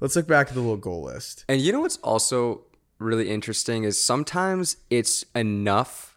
[0.00, 1.44] let's look back at the little goal list.
[1.48, 2.62] And you know what's also
[3.02, 6.16] really interesting is sometimes it's enough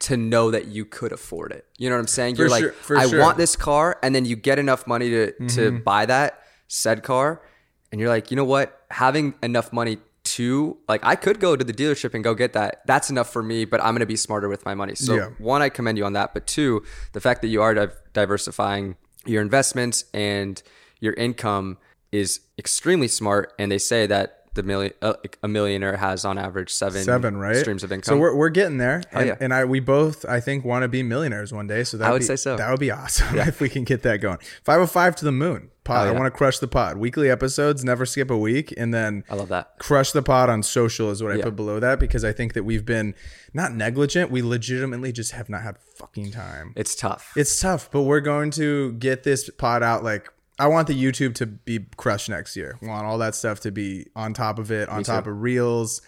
[0.00, 1.66] to know that you could afford it.
[1.78, 2.36] You know what I'm saying?
[2.36, 3.20] You're like, sure- for I sure.
[3.20, 5.78] want this car, and then you get enough money to to mm-hmm.
[5.78, 7.42] buy that said car,
[7.90, 8.82] and you're like, you know what?
[8.90, 12.82] Having enough money to like, I could go to the dealership and go get that.
[12.86, 14.96] That's enough for me, but I'm gonna be smarter with my money.
[14.96, 15.28] So Yeah.
[15.38, 18.96] one, I commend you on that, but two, the fact that you are div- diversifying
[19.24, 20.60] your investments and
[21.00, 21.78] your income
[22.10, 23.52] is extremely smart.
[23.58, 27.56] And they say that the million uh, a millionaire has on average seven Seven, right?
[27.56, 28.14] streams of income.
[28.16, 29.36] So we're, we're getting there, and, yeah.
[29.40, 31.84] and I we both I think want to be millionaires one day.
[31.84, 32.56] So that would be, say so.
[32.56, 34.38] That would be awesome if we can get that going.
[34.64, 35.96] Five hundred five to the moon pod.
[35.98, 36.18] I Oh, yeah.
[36.18, 36.96] want to crush the pod.
[36.98, 39.78] Weekly episodes, never skip a week, and then I love that.
[39.78, 41.44] crush the pod on social is what I Yeah.
[41.44, 43.14] put below that because I think that we've been
[43.54, 44.30] not negligent.
[44.32, 46.72] We legitimately just have not had fucking time.
[46.74, 47.32] It's tough.
[47.36, 50.02] It's tough, but we're going to get this pod out.
[50.02, 52.78] Like, I want the YouTube to be crushed next year.
[52.82, 56.00] I want all that stuff to be on top of it, on top of reels.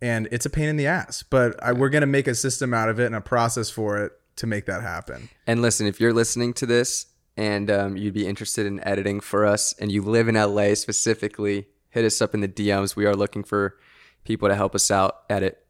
[0.00, 2.74] And it's a pain in the ass, but I, we're going to make a system
[2.74, 5.28] out of it and a process for it to make that happen.
[5.46, 7.06] And listen, if you're listening to this
[7.36, 11.68] and um, you'd be interested in editing for us and you live in LA specifically,
[11.90, 12.96] hit us up in the DMs.
[12.96, 13.76] We are looking for
[14.24, 15.64] people to help us out edit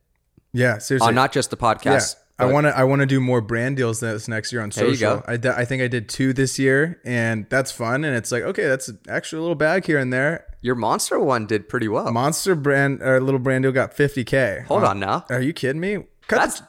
[0.52, 1.08] Yeah, seriously.
[1.08, 2.23] on not just the yeah.
[2.38, 2.76] I want to.
[2.76, 5.22] I want to do more brand deals this next year on social.
[5.26, 8.04] I, d- I think I did two this year, and that's fun.
[8.04, 10.44] And it's like, okay, that's actually a little bag here and there.
[10.60, 12.10] Your monster one did pretty well.
[12.10, 14.64] Monster brand or little brand deal got 50k.
[14.66, 15.24] Hold Uh, on now.
[15.30, 15.98] Are you kidding me?
[16.26, 16.68] Cut That's the-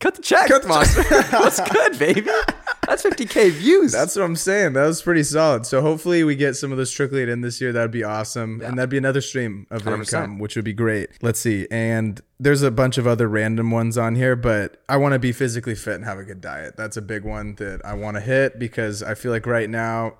[0.00, 1.02] cut the check, Cut the- monster.
[1.30, 2.22] That's good, baby.
[2.86, 3.92] That's 50k views.
[3.92, 4.74] That's what I'm saying.
[4.74, 5.64] That was pretty solid.
[5.64, 7.72] So hopefully we get some of those trickling in this year.
[7.72, 8.60] That'd be awesome.
[8.60, 10.00] And that'd be another stream of 100%.
[10.00, 11.08] income, which would be great.
[11.22, 11.66] Let's see.
[11.70, 15.32] And there's a bunch of other random ones on here, but I want to be
[15.32, 16.76] physically fit and have a good diet.
[16.76, 20.18] That's a big one that I want to hit because I feel like right now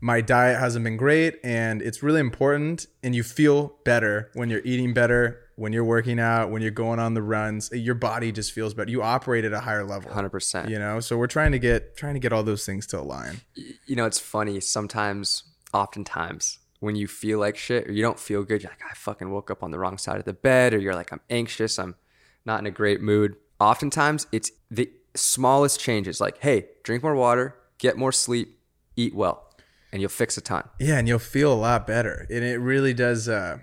[0.00, 4.62] my diet hasn't been great and it's really important and you feel better when you're
[4.64, 8.52] eating better when you're working out when you're going on the runs your body just
[8.52, 10.68] feels better you operate at a higher level 100%.
[10.68, 13.40] you know so we're trying to get trying to get all those things to align
[13.86, 14.58] you know, it's funny.
[14.60, 18.94] Sometimes, oftentimes, when you feel like shit or you don't feel good, you're like, I
[18.94, 21.78] fucking woke up on the wrong side of the bed, or you're like, I'm anxious,
[21.78, 21.94] I'm
[22.46, 23.36] not in a great mood.
[23.60, 28.58] Oftentimes, it's the smallest changes like, hey, drink more water, get more sleep,
[28.96, 29.52] eat well,
[29.92, 30.68] and you'll fix a ton.
[30.80, 33.58] yeah and you'll feel a lot better and it really does uh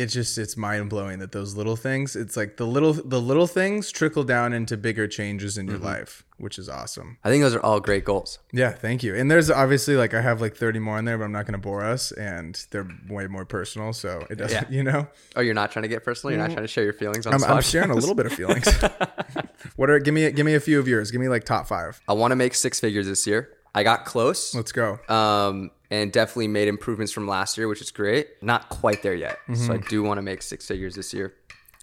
[0.00, 3.46] it's just it's mind blowing that those little things it's like the little the little
[3.46, 7.54] things trickle down into bigger changes in your life which is awesome I think those
[7.54, 8.38] are all great goals.
[8.52, 9.14] Yeah, thank you.
[9.16, 11.58] And there's obviously like I have like 30 more in there, but I'm not going
[11.60, 13.92] to bore us, and they're way more personal.
[13.92, 14.76] So it doesn't, Yeah.
[14.76, 16.30] you know, Oh, you're not trying to get personal?
[16.32, 18.32] You're not trying to share your feelings on I'm, I'm sharing a little bit of
[18.32, 18.68] feelings.
[19.76, 21.10] what are give me give me a few of yours?
[21.10, 22.00] Give me like top five.
[22.08, 23.50] I want to make six figures this year.
[23.74, 24.54] I got close.
[24.54, 24.98] Let's go.
[25.08, 28.42] um, and definitely made improvements from last year, which is great.
[28.42, 29.38] Not quite there yet.
[29.54, 31.34] So I do want to make six figures this year.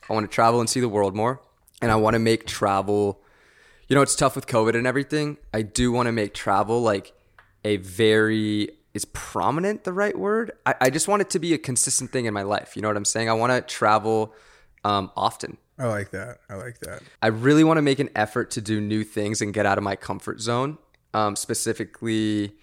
[0.10, 1.42] I want to travel and see the world more.
[1.82, 3.22] And I want to make travel,
[3.88, 5.38] you know, it's tough with COVID and everything.
[5.54, 7.14] I do want to make travel like
[7.64, 10.52] a very, is prominent the right word?
[10.66, 12.76] I, I just want it to be a consistent thing in my life.
[12.76, 13.30] You know what I'm saying?
[13.30, 14.34] I want to travel
[14.84, 15.58] um, often.
[15.78, 16.38] I like that.
[16.50, 17.02] I like that.
[17.22, 19.84] I really want to make an effort to do new things and get out of
[19.84, 20.78] my comfort zone.
[21.14, 22.54] Um, specifically,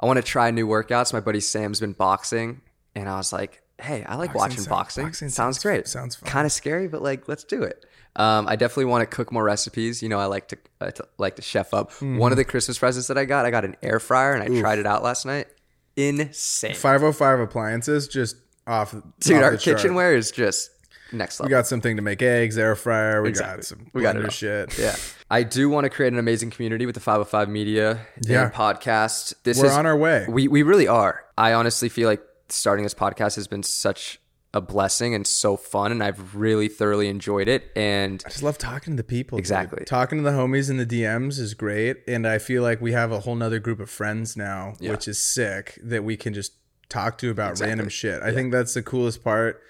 [0.00, 1.12] I want to try new workouts.
[1.12, 2.60] My buddy Sam's been boxing,
[2.94, 5.04] and I was like, "Hey, I like watching sounds- boxing.
[5.06, 5.88] boxing sounds sounds- great.
[5.88, 6.28] sounds fun.
[6.28, 7.84] Kind of scary, but like, let's do it."
[8.16, 10.00] Um, I definitely want to cook more recipes.
[10.02, 11.90] You know, I like to, uh, to like to chef up.
[11.94, 12.18] Mm-hmm.
[12.18, 14.60] One of the Christmas presents that I got, I got an air fryer, and I
[14.60, 15.48] tried it out last night.
[15.96, 18.94] Insane, 505 appliances just off.
[19.20, 19.36] dude.
[19.38, 20.70] off Our kitchenware is just
[21.14, 21.48] next level.
[21.48, 23.22] We got something to make eggs, air fryer.
[23.22, 23.56] We Exactly.
[23.58, 24.30] got some We got it all.
[24.30, 24.78] shit.
[24.78, 24.96] Yeah.
[25.30, 28.44] I do want to create an amazing community with the 505 Media Yeah.
[28.44, 29.34] and podcast.
[29.44, 30.26] This We're is on our way.
[30.28, 31.24] We we really are.
[31.38, 34.20] I honestly feel like starting this podcast has been such
[34.52, 38.56] a blessing and so fun and I've really thoroughly enjoyed it and I just love
[38.56, 39.36] talking to the people.
[39.36, 39.40] dude.
[39.42, 39.84] Exactly.
[39.84, 41.96] Talking to the homies in the DMs is great.
[42.06, 45.18] And I feel like we have a whole nother group of friends now, which is
[45.20, 46.52] sick, that we can just
[46.88, 48.22] talk to about random shit.
[48.22, 49.60] I think that's the coolest part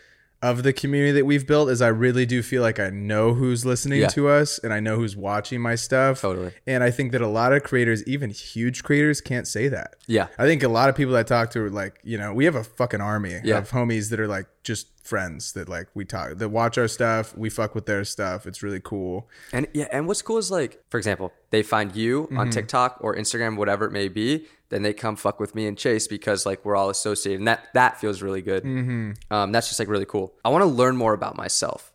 [0.45, 3.65] of the community that we've built is I really do feel like I know who's
[3.65, 4.09] listening Yeah.
[4.09, 6.21] to us and I know who's watching my stuff.
[6.21, 6.53] Totally.
[6.67, 9.97] And I think that a lot of creators, even huge creators, can't say that.
[10.07, 10.27] yeah.
[10.39, 12.45] I think a lot of people that I talk to are like, you know, we
[12.45, 13.57] have a fucking army Yeah.
[13.59, 17.37] of homies that are like just friends that like we talk that watch our stuff,
[17.37, 18.47] we fuck with their stuff.
[18.47, 19.29] It's really cool.
[19.53, 22.39] And yeah, and what's cool is like, for example, they find you Mm-hmm.
[22.39, 25.77] on TikTok or Instagram, whatever it may be, then they come fuck with me and
[25.79, 28.65] Chase because like we're all associated, and that that feels really good.
[28.65, 29.13] Mm-hmm.
[29.31, 30.35] Um, that's just like really cool.
[30.45, 31.93] I want to learn more about myself,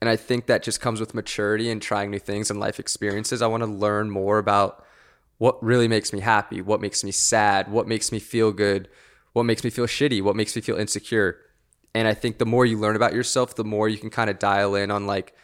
[0.00, 3.40] and I think that just comes with maturity and trying new things and life experiences.
[3.40, 4.84] I want to learn more about
[5.38, 8.88] what really makes me happy, what makes me sad, what makes me feel good,
[9.32, 11.38] what makes me feel shitty, what makes me feel insecure.
[11.94, 14.38] And I think the more you learn about yourself, the more you can kind of
[14.38, 15.34] dial in on like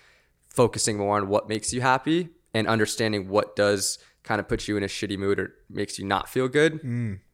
[0.48, 4.76] focusing more on what makes you happy and understanding what does kind of put you
[4.76, 6.80] in a shitty mood or makes you not feel good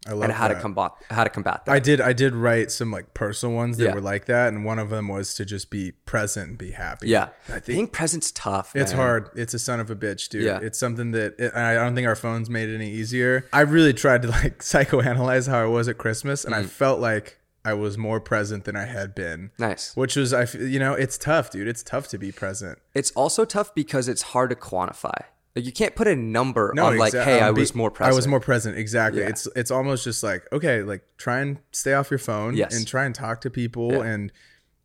[0.07, 1.73] I love and how to combat how to combat that.
[1.73, 3.95] I did I did write some like personal ones that Yeah.
[3.95, 7.09] were like that and one of them was to just be present and be happy.
[7.09, 7.29] yeah.
[7.49, 8.77] I think Being present's tough.
[8.77, 9.01] It's man.
[9.01, 9.31] hard.
[9.35, 10.45] It's a son of a bitch, dude.
[10.45, 10.61] Yeah.
[10.63, 13.47] It's something that it, I don't think our phones made it any easier.
[13.53, 16.69] I really tried to like psychoanalyze how I was at Christmas, and I Mm.
[16.69, 19.51] felt like I was more present than I had been.
[19.59, 19.97] Nice.
[19.97, 21.67] Which was, I you know, it's tough, dude.
[21.69, 22.79] It's tough to be present.
[22.95, 25.19] It's also tough because it's hard to quantify.
[25.57, 28.13] Like you can't put a number on like, exa- hey, I be- was more present.
[28.13, 28.77] I was more present.
[28.77, 29.23] Exactly.
[29.23, 29.29] Yeah.
[29.29, 32.77] It's it's almost just like okay, like try and stay off your phone Yes.
[32.77, 34.03] and try and talk to people Yeah.
[34.03, 34.33] and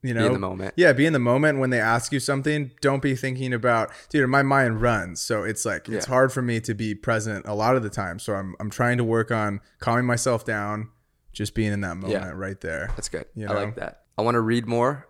[0.04, 0.76] you know in the moment.
[0.78, 2.70] Yeah, be in the moment when they ask you something.
[2.82, 4.30] Don't be thinking about, dude.
[4.30, 6.13] My mind runs, so it's like it's Yeah.
[6.13, 8.20] hard for me to be present a lot of the time.
[8.20, 10.89] So I'm I'm trying to work on calming myself down,
[11.34, 12.92] just being in that moment right there.
[12.96, 13.26] That's good.
[13.36, 14.04] You I like that.
[14.18, 15.08] I want to read more.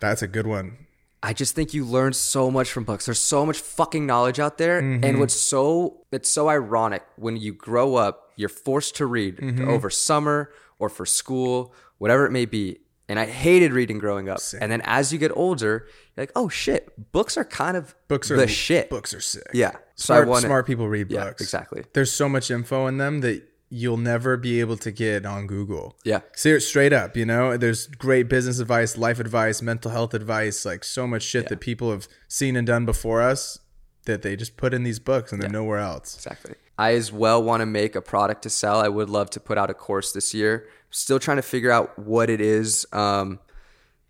[0.00, 0.78] That's a good one.
[1.22, 3.06] I just think you learn so much from books.
[3.06, 4.82] There's so much fucking knowledge out there.
[4.82, 5.04] Mm-hmm.
[5.04, 9.68] And what's so it's so ironic when you grow up, you're forced to read Mm-hmm.
[9.68, 12.78] over summer or for school, whatever it may be.
[13.08, 14.40] And I hated reading growing up.
[14.60, 18.30] And then as you get older, you're like, oh shit, books are kind of Books
[18.30, 18.90] are the shit.
[18.90, 19.46] Books are sick.
[19.54, 19.72] Yeah.
[19.94, 21.42] So Smart, I want smart people read Yeah, books.
[21.42, 21.84] exactly.
[21.94, 23.42] There's so much info in them that
[23.74, 25.98] you'll never be able to get on Google.
[26.04, 26.20] Yeah.
[26.36, 30.84] Ser- straight up, you know, there's great business advice, life advice, mental health advice, like
[30.84, 33.58] so much shit that people have seen and done before us
[34.04, 36.14] that they just put in these books and they're nowhere else.
[36.14, 36.54] Exactly.
[36.78, 38.78] I as well want to make a product to sell.
[38.78, 40.68] I would love to put out a course this year.
[40.90, 43.40] Still trying to figure out what it is um,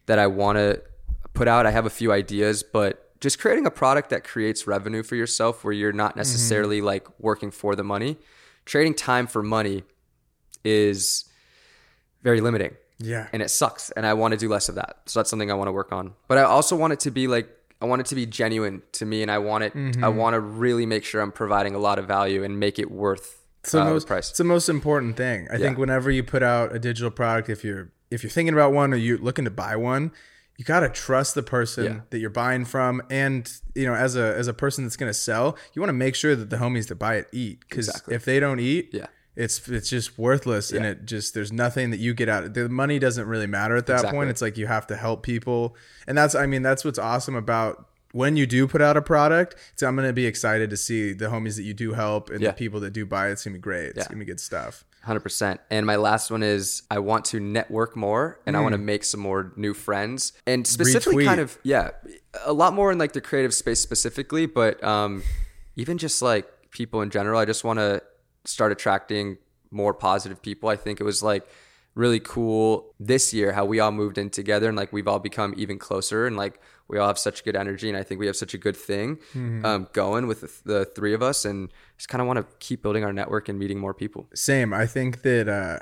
[0.05, 0.83] that I want to
[1.33, 1.64] put out.
[1.64, 5.64] I have a few ideas, but just creating a product that creates revenue for yourself
[5.64, 8.18] where you're not necessarily like working for the money.
[8.64, 9.85] Trading time for money
[10.64, 11.24] is
[12.22, 12.74] very limiting.
[13.00, 13.27] Yeah.
[13.33, 15.00] and it sucks and i want to do less of that.
[15.07, 16.14] So that's something i want to work on.
[16.29, 17.48] But i also want it to be like
[17.83, 19.72] i want it to be genuine to me and i want it
[20.03, 22.90] i want to really make sure i'm providing a lot of value and make it
[22.90, 24.29] worth the uh, most the price.
[24.31, 25.48] it's the most important thing.
[25.53, 28.72] I think whenever you put out a digital product, if you're if you're thinking about
[28.72, 30.12] one or you're looking to buy one,
[30.57, 32.01] you gotta trust the person Yeah.
[32.11, 35.57] that you're buying from, and you know, as a as a person that's gonna sell,
[35.73, 38.14] you want to make sure that the homies that buy it eat, because Exactly.
[38.14, 39.07] if they don't eat, Yeah.
[39.37, 42.45] it's it's just worthless, and it just there's nothing that you get out.
[42.45, 44.17] of The money doesn't really matter at that Exactly.
[44.19, 44.31] point.
[44.31, 47.88] It's like you have to help people, and that's I mean that's what's awesome about.
[48.12, 51.25] When you do put out a product, so I'm gonna be excited to see the
[51.27, 52.51] homies that you do help and Yeah.
[52.51, 53.33] the people that do buy it.
[53.33, 53.87] It's gonna be great.
[53.88, 54.05] It's Yeah.
[54.05, 54.85] gonna be good stuff.
[55.07, 58.79] 100% and my last one is i want to network more and i want to
[58.79, 60.33] make some more new friends.
[60.47, 61.27] And specifically Retweet.
[61.27, 61.90] kind of yeah
[62.45, 65.23] a lot more in like the creative space specifically but um
[65.77, 68.03] even just like people in general i just want to
[68.45, 69.38] start attracting
[69.75, 70.69] more positive people.
[70.69, 71.47] I think it was like
[71.95, 75.55] really cool this year how we all moved in together and like we've all become
[75.57, 78.37] even closer and like we all have such good energy and i think we have
[78.37, 79.19] such a good thing
[79.65, 82.83] um, going with the, the three of us and just kind of want to keep
[82.83, 84.73] building our network and meeting more people Same.
[84.75, 85.79] I think that uh,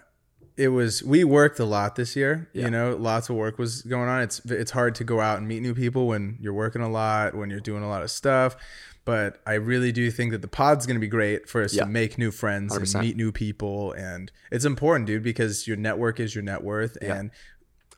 [0.63, 2.49] it was we worked a lot this year.
[2.53, 4.23] You know, lots of work was going on.
[4.23, 7.35] It's it's hard to go out and meet new people when you're working a lot,
[7.35, 8.57] when you're doing a lot of stuff.
[9.05, 11.85] But I really do think that the pod's going to be great for us Yeah.
[11.85, 13.01] to make new friends and 100%.
[13.01, 17.31] meet new people, and it's important, dude, because your network is your net worth, and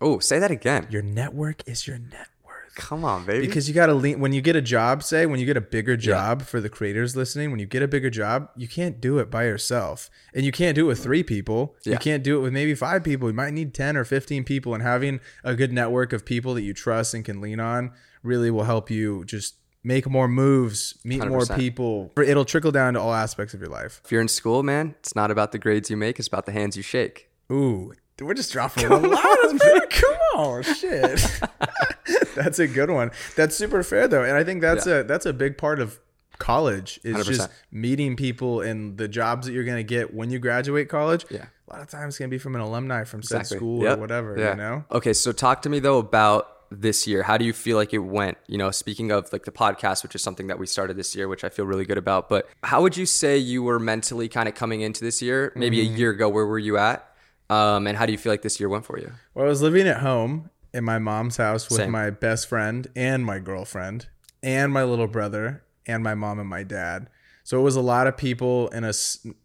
[0.00, 2.28] oh say that again your network is your net.
[2.74, 3.46] Come on, baby.
[3.46, 5.60] because you got to lean when you get a job say when you get a
[5.60, 9.18] bigger job for the creators listening when you get a bigger job you can't do
[9.18, 10.10] it by yourself.
[10.34, 11.76] And you can't do it with three people.
[11.84, 11.92] Yeah.
[11.92, 13.28] you can't do it with maybe five people.
[13.28, 16.62] You might need 10 or 15 people and having a good network of people that
[16.62, 21.24] you trust and can lean on really will help you just make more moves meet
[21.26, 21.56] more 100%.
[21.56, 22.12] people.
[22.16, 24.00] It'll trickle down to all aspects of your life.
[24.04, 26.52] If you're in school, man, it's not about the grades you make; it's about the
[26.52, 27.28] hands you shake.
[27.52, 27.92] ooh.
[28.20, 29.60] We're just dropping a lot of
[29.90, 31.20] come on shit
[32.42, 35.32] that's a good one that's super fair though and i think that's a that's a
[35.32, 35.98] big part of
[36.38, 37.52] college is just 100%.
[37.70, 41.46] meeting people and the jobs that you're going to get when you graduate college Yeah.
[41.68, 43.58] a lot of times it's going to be from an alumni from said Exactly.
[43.58, 43.98] school Yep.
[43.98, 44.50] or whatever Yeah.
[44.50, 47.22] you know Okay, so talk to me though about this year.
[47.22, 48.36] How do you feel like it went?
[48.48, 51.28] You know, speaking of like the podcast, which is something that we started this year,
[51.28, 52.28] which I feel really good about.
[52.28, 55.52] But how would you say you were mentally kind of coming into this year?
[55.54, 55.94] Maybe Mm-hmm.
[55.94, 57.06] a year ago, where were you at?
[57.48, 59.12] Um, and how do you feel like this year went for you?
[59.34, 61.90] well i was living at home in my mom's house with Same.
[61.92, 64.08] my best friend and my girlfriend
[64.42, 67.08] and my little brother and my mom and my dad.
[67.44, 68.92] So it was a lot of people in a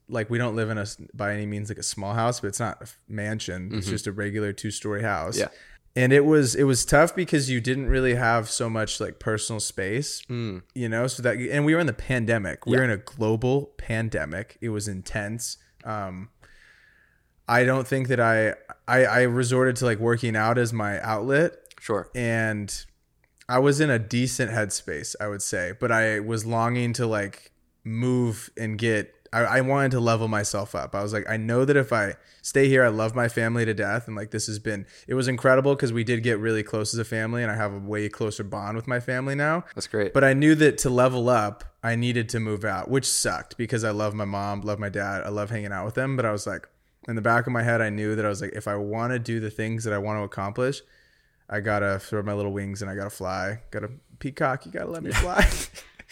[0.08, 2.60] like we don't live in a by any means like a small house but it's
[2.60, 3.70] not a mansion.
[3.74, 5.38] It's just a regular two story house.
[5.38, 5.50] Yeah.
[5.96, 9.60] and it was it was tough because you didn't really have so much like personal
[9.60, 10.24] space
[10.74, 11.08] you know?
[11.08, 12.65] So that and we were in the pandemic.
[12.65, 14.58] We were in a global pandemic.
[14.62, 15.58] It was intense.
[15.84, 16.30] Um
[17.50, 18.54] i don't think that i
[18.88, 22.10] i i resorted to like working out as my outlet Sure.
[22.16, 22.86] and
[23.52, 27.52] I was in a decent headspace, I would say, but I was longing to like
[27.84, 29.12] move and get.
[29.34, 30.94] I, I wanted to level myself up.
[30.94, 33.74] I was like, I know that if I stay here, I love my family to
[33.74, 36.94] death, and like this has been, it was incredible because we did get really close
[36.94, 39.66] as a family, and I have a way closer bond with my family now.
[39.74, 40.14] That's great.
[40.14, 43.84] But I knew that to level up, I needed to move out, which sucked because
[43.84, 46.16] I love my mom, love my dad, I love hanging out with them.
[46.16, 46.68] But I was like,
[47.08, 49.14] in the back of my head, I knew that I was like, if I want
[49.14, 50.82] to do the things that I want to accomplish,
[51.50, 53.62] I gotta throw my little wings and I gotta fly.
[53.72, 55.48] Gotta peacock, you gotta let me fly.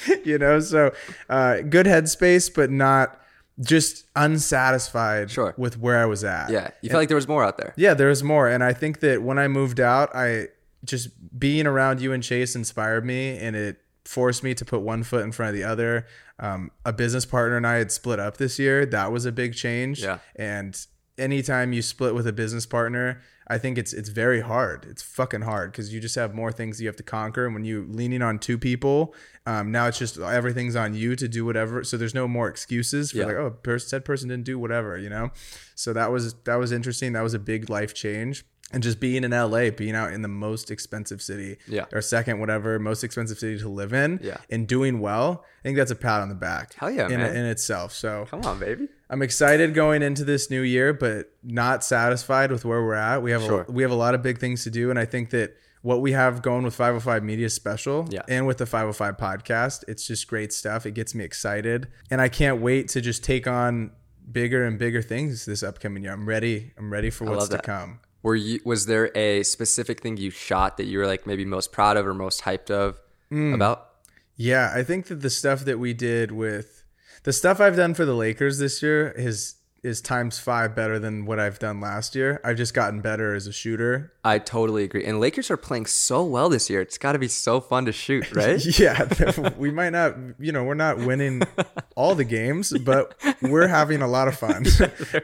[0.23, 0.93] you know, so
[1.29, 3.19] uh, good headspace, but not
[3.59, 5.53] just unsatisfied Sure.
[5.57, 6.49] with where I was at.
[6.51, 7.73] yeah, you felt like there was more out there.
[7.75, 8.47] Yeah, there was more.
[8.47, 10.49] And I think that when I moved out, I
[10.85, 15.03] just being around you and Chase inspired me and it forced me to put one
[15.03, 16.05] foot in front of the other.
[16.39, 18.85] Um, a business partner and I had split up this year.
[18.85, 20.01] That was a big change.
[20.01, 20.19] Yeah.
[20.35, 20.79] And
[21.17, 24.85] anytime you split with a business partner, I think it's it's very hard.
[24.89, 27.45] It's fucking hard because you just have more things you have to conquer.
[27.45, 29.15] And when you leaning on two people,
[29.45, 31.83] um, now it's just everything's on you to do whatever.
[31.85, 33.25] So there's no more excuses for Yeah.
[33.25, 35.31] like, oh, person, said person didn't do whatever, you know.
[35.75, 37.13] So that was that was interesting.
[37.13, 38.45] That was a big life change.
[38.73, 41.85] And just being in LA, being out in the most expensive city, Yeah.
[41.93, 44.37] or second, whatever, most expensive city to live in, Yeah.
[44.49, 46.73] and doing well, I think that's a pat on the back.
[46.73, 47.33] Hell yeah, in, man.
[47.35, 47.93] in itself.
[47.93, 48.89] So Come on, baby.
[49.09, 53.21] I'm excited going into this new year, but not satisfied with where we're at.
[53.21, 53.65] We have Sure.
[53.67, 56.01] a, we have a lot of big things to do, and I think that what
[56.01, 58.23] we have going with 505 Media Special Yeah.
[58.27, 60.85] and with the 505 podcast, it's just great stuff.
[60.85, 63.91] It gets me excited, and I can't wait to just take on
[64.29, 66.11] bigger and bigger things this upcoming year.
[66.11, 66.73] I'm ready.
[66.77, 68.01] I'm ready for what's to come.
[68.27, 68.59] Were you?
[68.65, 72.05] Was there a specific thing you shot that you were like maybe most proud of
[72.05, 72.99] or most hyped of
[73.31, 73.53] Mm.
[73.55, 73.89] about?
[74.35, 76.83] Yeah, I think that the stuff that we did with
[77.23, 81.25] the stuff I've done for the Lakers this year is is times five better than
[81.25, 82.41] what I've done last year.
[82.43, 84.11] I've just gotten better as a shooter.
[84.23, 85.05] I totally agree.
[85.05, 86.81] And Lakers are playing so well this year.
[86.81, 88.63] It's got to be so fun to shoot, right?
[88.79, 89.07] Yeah,
[89.57, 91.43] we might not, you know, we're not winning
[91.95, 94.65] all the games, but we're having a lot of fun.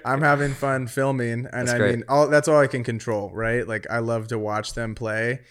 [0.05, 1.95] I'm having fun filming, and I great.
[1.95, 3.67] mean, all that's all I can control, right?
[3.67, 5.41] Like I love to watch them play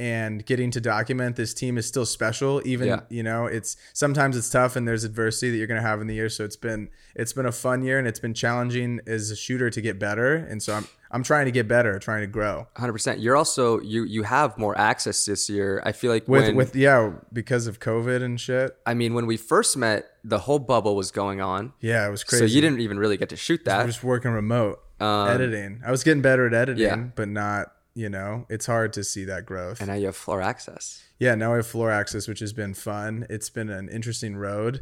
[0.00, 3.00] and getting to document this team is still special even Yeah.
[3.10, 6.06] you know it's sometimes it's tough and there's adversity that you're going to have in
[6.06, 9.30] the year so it's been it's been a fun year and it's been challenging as
[9.30, 12.26] a shooter to get better and so i'm i'm trying to get better trying to
[12.26, 13.22] grow 100%.
[13.22, 15.82] You're also you you have more access this year.
[15.84, 19.26] I feel like with when with yeah because of covid and shit I mean when
[19.26, 21.72] we first met, the whole bubble was going on.
[21.80, 23.80] yeah it was crazy So you didn't even really get to shoot that.
[23.80, 23.92] I'm that.
[23.92, 25.82] just working remote um, editing.
[25.86, 26.96] I was getting better at editing, Yeah.
[27.14, 29.80] but not, you know, it's hard to see that growth.
[29.80, 31.04] And now you have floor access.
[31.18, 33.26] yeah, now I have floor access, which has been fun.
[33.28, 34.80] It's been an interesting road.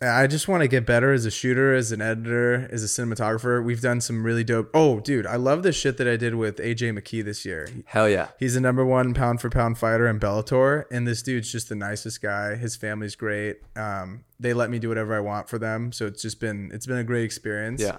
[0.00, 3.64] I just want to get better as a shooter, as an editor, as a cinematographer.
[3.64, 4.70] We've done some really dope.
[4.74, 7.66] Oh, dude, I love the shit that I did with AJ McKee this year.
[7.86, 8.28] Hell yeah.
[8.38, 11.74] He's the number one pound for pound fighter in Bellator, and this dude's just the
[11.74, 12.56] nicest guy.
[12.56, 13.56] His family's great.
[13.74, 16.86] Um, they let me do whatever I want for them, so it's just been it's
[16.86, 17.80] been a great experience.
[17.80, 17.96] Yeah.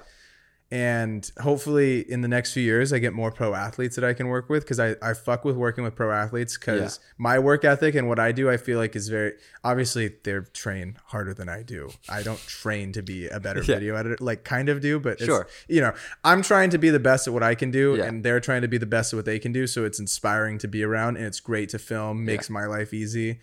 [0.69, 4.27] And hopefully in the next few years, I get more pro athletes that I can
[4.27, 7.95] work with because I, I fuck with working with pro athletes because my work ethic
[7.95, 11.63] and what I do, I feel like is very obviously they're trained harder than I
[11.63, 11.89] do.
[12.09, 13.75] I don't train to be a better Yeah.
[13.75, 15.47] video editor, like kind of do, but it's, Sure.
[15.69, 15.93] you know,
[16.25, 18.03] I'm trying to be the best at what I can do Yeah.
[18.03, 19.67] and they're trying to be the best at what they can do.
[19.67, 23.39] So it's inspiring to be around and it's great to film, makes my life easy.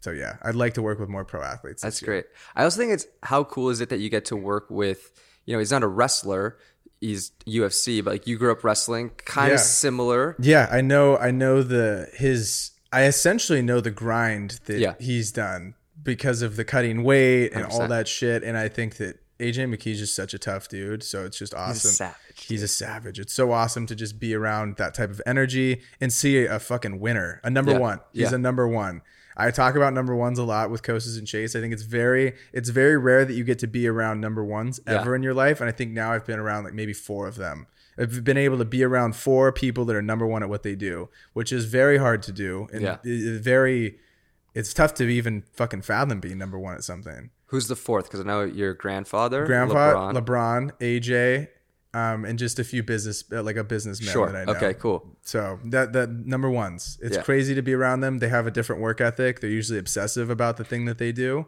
[0.00, 1.82] So yeah, I'd like to work with more pro athletes.
[1.82, 2.24] That's great.
[2.56, 5.12] I also think it's how cool is it that you get to work with,
[5.46, 6.56] you know, he's not a wrestler,
[7.04, 9.54] he's UFC, but like you grew up wrestling, kind Yeah.
[9.54, 10.36] of similar.
[10.38, 11.16] Yeah, I know.
[11.16, 12.70] I know the his.
[12.92, 14.94] I essentially know the grind that Yeah.
[15.00, 17.88] he's done because of the cutting weight and all 100%.
[17.88, 18.42] that shit.
[18.44, 21.02] And I think that AJ McKee's just such a tough dude.
[21.02, 21.90] So it's just awesome.
[21.90, 23.18] savage, He's a savage.
[23.18, 27.00] It's so awesome to just be around that type of energy and see a fucking
[27.00, 27.78] winner, a number Yeah.
[27.78, 28.00] one.
[28.12, 28.36] He's Yeah.
[28.36, 29.02] a number one.
[29.36, 31.56] I talk about number ones a lot with Kostas and Chase.
[31.56, 34.80] I think it's very it's very rare that you get to be around number ones
[34.86, 35.60] ever in your life.
[35.60, 37.66] And I think now I've been around like maybe four of them.
[37.98, 40.74] I've been able to be around four people that are number one at what they
[40.74, 42.68] do, which is very hard to do.
[42.72, 42.96] And Yeah.
[43.04, 43.98] very
[44.54, 47.30] it's tough to even fucking fathom being number one at something.
[47.46, 48.04] Who's the fourth?
[48.06, 50.24] Because I know your grandfather, Grandpa, LeBron.
[50.24, 51.48] LeBron, AJ,
[51.94, 54.26] um, and just a few business uh, like a businessman Sure.
[54.30, 54.52] that I know.
[54.58, 55.16] Okay, cool.
[55.22, 57.22] So that that number ones, it's Yeah.
[57.22, 58.18] crazy to be around them.
[58.18, 59.40] They have a different work ethic.
[59.40, 61.46] They're usually obsessive about the thing that they do.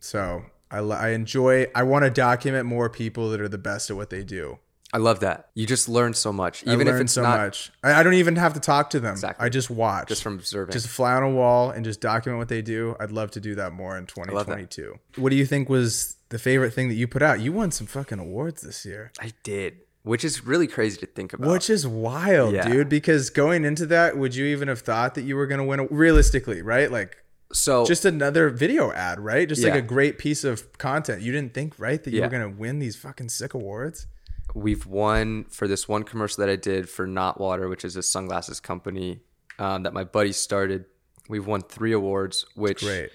[0.00, 1.66] So I I enjoy.
[1.74, 4.58] I want to document more people that are the best at what they do.
[4.94, 5.48] I love that.
[5.54, 7.72] You just learn so much, even if it's so not much.
[7.82, 9.12] I, I don't even have to talk to them.
[9.12, 9.46] Exactly.
[9.46, 10.08] I just watch.
[10.08, 10.70] just from observing.
[10.74, 12.94] just fly on a wall and just document what they do.
[13.00, 14.98] I'd love to do that more in 2022.
[15.16, 17.40] What do you think was the favorite thing that you put out?
[17.40, 19.12] You won some fucking awards this year.
[19.20, 21.50] I did, which is really crazy to think about.
[21.50, 22.68] Which is wild, Yeah.
[22.68, 22.88] dude.
[22.88, 25.78] Because going into that, would you even have thought that you were going to win?
[25.80, 26.90] A, realistically, right?
[26.90, 27.18] Like
[27.52, 29.48] so just another video ad, right?
[29.48, 31.20] Just like a great piece of content.
[31.22, 32.24] You didn't think, right, that you Yeah.
[32.26, 34.06] were going to win these fucking sick awards?
[34.54, 38.02] we've won for this one commercial that I did for Not Water, which is a
[38.02, 39.20] sunglasses company
[39.58, 40.84] um, that my buddy started.
[41.26, 43.10] We've won three awards, which Great.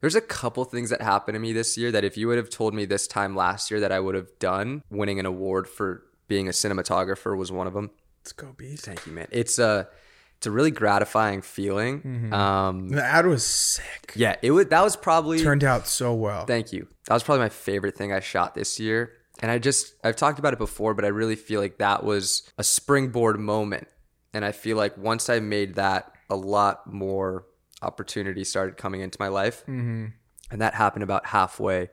[0.00, 2.50] There's a couple things that happened to me this year that if you would have
[2.50, 6.02] told me this time last year that I would have done, winning an award for
[6.28, 7.90] being a cinematographer was one of them.
[8.20, 8.84] Let's go, beast.
[8.84, 9.28] Thank you, man.
[9.30, 9.88] It's a
[10.36, 12.00] it's a really gratifying feeling.
[12.02, 12.32] Mm-hmm.
[12.32, 14.12] Um, The ad was sick.
[14.16, 16.44] yeah, it was that was probably Turned out so well.
[16.44, 16.88] Thank you.
[17.06, 19.12] That was probably my favorite thing I shot this year.
[19.40, 22.42] And I just, I've talked about it before, but I really feel like that was
[22.56, 23.86] a springboard moment.
[24.32, 27.44] And I feel like once I made that, a lot more
[27.82, 29.62] opportunity started coming into my life.
[29.62, 30.06] Mm-hmm.
[30.50, 31.90] And that happened about halfway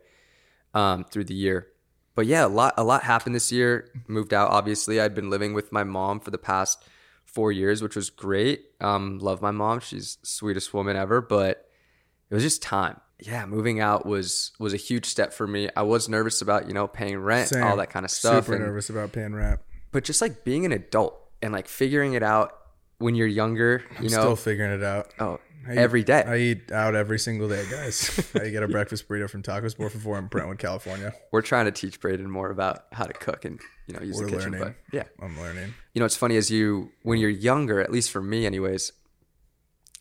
[0.74, 1.68] um, through the year.
[2.16, 3.90] But yeah, a lot, a lot happened this year.
[4.08, 5.02] Moved out, obviously.
[5.02, 6.86] I'd been living with my mom for the past
[7.26, 8.66] four years, which was great.
[8.80, 9.80] Um, love my mom.
[9.80, 11.22] She's sweetest woman ever.
[11.22, 11.68] But
[12.30, 13.00] it was just time.
[13.20, 15.70] Yeah, moving out was was a huge step for me.
[15.78, 17.64] I was nervous about you know paying rent, Same.
[17.64, 19.62] all that kind of stuff, Super and, nervous about paying rent.
[19.92, 22.54] but just like being an adult and like figuring it out
[22.98, 25.14] when you're younger, you know, Still figuring it out.
[25.20, 26.24] oh, I eat- every day.
[26.24, 28.32] I eat out every single day, guys.
[28.36, 31.14] I get a breakfast burrito from Tacos Four for Four in Brentwood, California.
[31.32, 34.26] We're trying to teach Brayden more about how to cook and you know use We're
[34.26, 34.52] the kitchen.
[34.54, 34.76] learning.
[34.92, 35.74] But yeah, I'm learning.
[35.94, 38.92] you know, it's funny as you when you're younger, at least for me, anyways.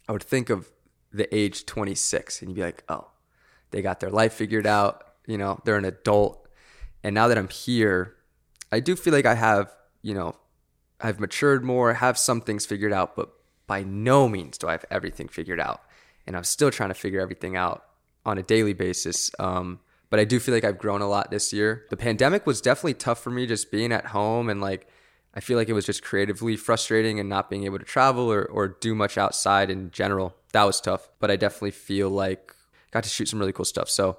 [0.08, 0.70] I would think of
[1.12, 3.10] the age 26, and you'd be like, oh,
[3.70, 5.02] they got their life figured out.
[5.26, 6.48] You know, they're an adult.
[7.04, 8.14] And now that I'm here,
[8.72, 9.70] I do feel like I have,
[10.02, 10.34] you know,
[11.00, 13.30] I've matured more, have some things figured out, but
[13.72, 15.80] by no means do I have everything figured out.
[16.26, 17.86] And I'm still trying to figure everything out
[18.26, 19.30] on a daily basis.
[19.38, 21.86] Um, but I do feel like I've grown a lot this year.
[21.88, 24.88] The pandemic was definitely tough for me just being at home and like
[25.34, 28.44] I feel like it was just creatively frustrating and not being able to travel or,
[28.44, 30.36] or do much outside in general.
[30.52, 31.08] That was tough.
[31.18, 32.54] But I definitely feel like
[32.90, 33.88] got to shoot some really cool stuff.
[33.88, 34.10] So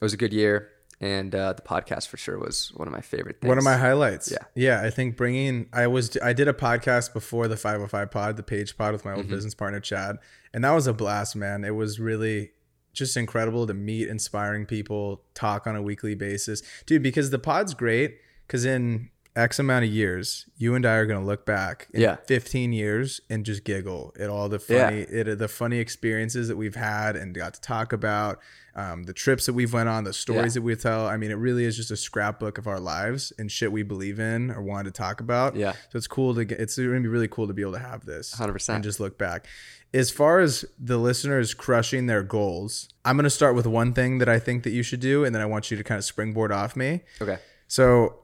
[0.00, 0.70] was a good year.
[1.04, 3.48] And uh, the podcast for sure was one of my favorite things.
[3.48, 4.30] One of my highlights.
[4.32, 4.38] Yeah.
[4.54, 4.82] Yeah.
[4.82, 8.76] I think bringing, I was, I did a podcast before the 505 pod, the page
[8.76, 9.18] pod with my Mm-hmm.
[9.20, 10.16] old business partner, Chad.
[10.54, 11.62] And that was a blast, man.
[11.64, 12.52] It was really
[12.94, 16.62] just incredible to meet inspiring people, talk on a weekly basis.
[16.86, 21.06] Dude, because the pod's great because in X amount of years, you and I are
[21.06, 22.16] going to look back in Yeah.
[22.26, 26.76] 15 years and just giggle at all the funny, it, the funny experiences that we've
[26.76, 28.38] had and got to talk about,
[28.76, 30.60] um, the trips that we've went on, the stories Yeah.
[30.60, 31.06] that we tell.
[31.08, 34.20] I mean, it really is just a scrapbook of our lives and shit we believe
[34.20, 35.56] in or want to talk about.
[35.56, 35.72] Yeah.
[35.90, 37.78] So it's cool to get, it's going to be really cool to be able to
[37.80, 38.68] have this 100%.
[38.76, 39.46] and just look back.
[39.92, 44.18] As far as the listeners crushing their goals, I'm going to start with one thing
[44.18, 45.24] that I think that you should do.
[45.24, 47.02] And then I want you to kind of springboard off me.
[47.20, 47.38] Okay.
[47.68, 48.16] So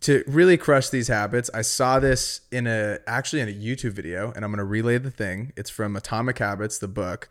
[0.00, 4.32] to really crush these habits, I saw this in a actually in a YouTube video,
[4.34, 5.52] and I'm gonna relay the thing.
[5.56, 7.28] It's from Atomic Habits, the book,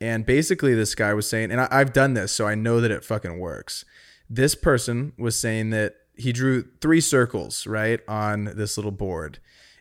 [0.00, 2.90] and basically this guy was saying, and I, I've done this, so I know that
[2.90, 3.84] it fucking works.
[4.28, 9.38] This person was saying that he drew three circles, right, on this little board.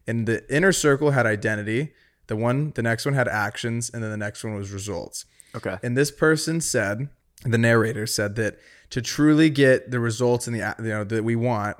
[0.08, 1.94] And the inner circle had identity,
[2.28, 5.26] the one, the next one had actions, and then the next one was results.
[5.56, 5.78] Okay.
[5.84, 7.10] And this person said,
[7.44, 8.60] the narrator said that
[8.92, 11.78] to truly get the results in the you know that we want,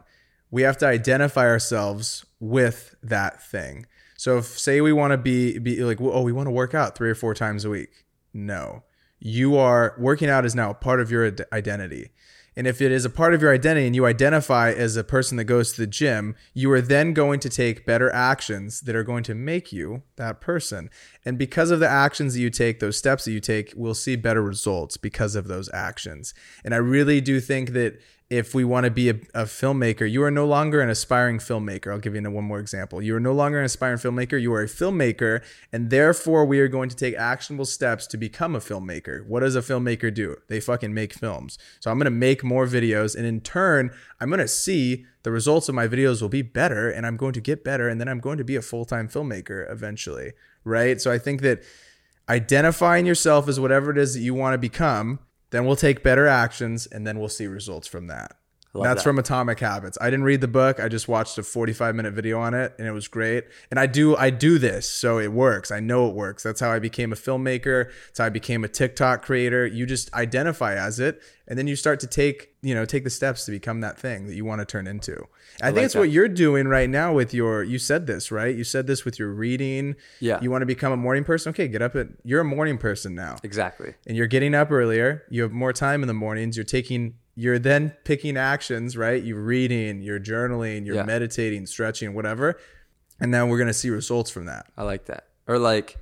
[0.52, 3.88] we have to identify ourselves with that thing.
[4.18, 6.96] So if say we want to be be like oh we want to work out
[6.96, 8.06] 3 or 4 times a week.
[8.34, 8.84] No.
[9.20, 12.12] You are working out is now part of your identity.
[12.56, 15.38] And if it is a part of your identity and you identify as a person
[15.38, 19.04] that goes to the gym, you are then going to take better actions that are
[19.04, 20.90] going to make you that person.
[21.24, 24.18] And because of the actions that you take, those steps that you take, we'll see
[24.18, 26.34] better results because of those actions.
[26.66, 30.24] And I really do think that if we want to be a, a, filmmaker, you
[30.24, 31.92] are no longer an aspiring filmmaker.
[31.92, 33.02] I'll give you one more example.
[33.02, 34.42] You are no longer an aspiring filmmaker.
[34.42, 38.56] You are a filmmaker, and therefore we are going to take actionable steps to become
[38.56, 39.28] a filmmaker.
[39.28, 40.38] What does a filmmaker do?
[40.48, 41.58] They fucking make films.
[41.82, 45.32] So I'm going to make more videos, and in turn, I'm going to see the
[45.32, 48.08] results of my videos will be better, and I'm going to get better, and then
[48.08, 50.32] I'm going to be a full time filmmaker eventually.
[50.64, 51.02] Right.
[51.02, 51.64] So I think that
[52.30, 55.20] identifying yourself as whatever it is that you want to become
[55.52, 58.36] then we'll take better actions and then we'll see results from that.
[58.74, 59.04] That's that.
[59.04, 59.98] from Atomic Habits.
[60.00, 60.80] I didn't read the book.
[60.80, 63.46] I just watched a 45 minute video on it and it was great.
[63.70, 65.72] And I do I do this, so it works.
[65.72, 66.44] I know it works.
[66.44, 67.92] That's how I became a filmmaker.
[68.08, 69.68] That's how I became a TikTok creator.
[69.68, 73.10] You just identify as it and then you start to take, you know, take the
[73.10, 75.28] steps to become that thing that you want to turn into.
[75.62, 76.00] I, I think like it's that.
[76.00, 78.56] what you're doing right now with your you said this, right?
[78.56, 79.96] You said this with your reading.
[80.22, 80.40] Yeah.
[80.42, 81.50] You want to become a morning person?
[81.50, 83.36] Okay, get up at you're a morning person now.
[83.44, 83.96] Exactly.
[84.08, 85.24] And you're getting up earlier.
[85.30, 86.56] You have more time in the mornings.
[86.56, 89.22] You're taking you're then picking actions, right?
[89.22, 91.04] You're reading, you're journaling, you're yeah.
[91.04, 92.60] meditating, stretching, whatever.
[93.20, 94.68] And then we're going to see results from that.
[94.78, 95.28] I like that.
[95.48, 95.98] Or like,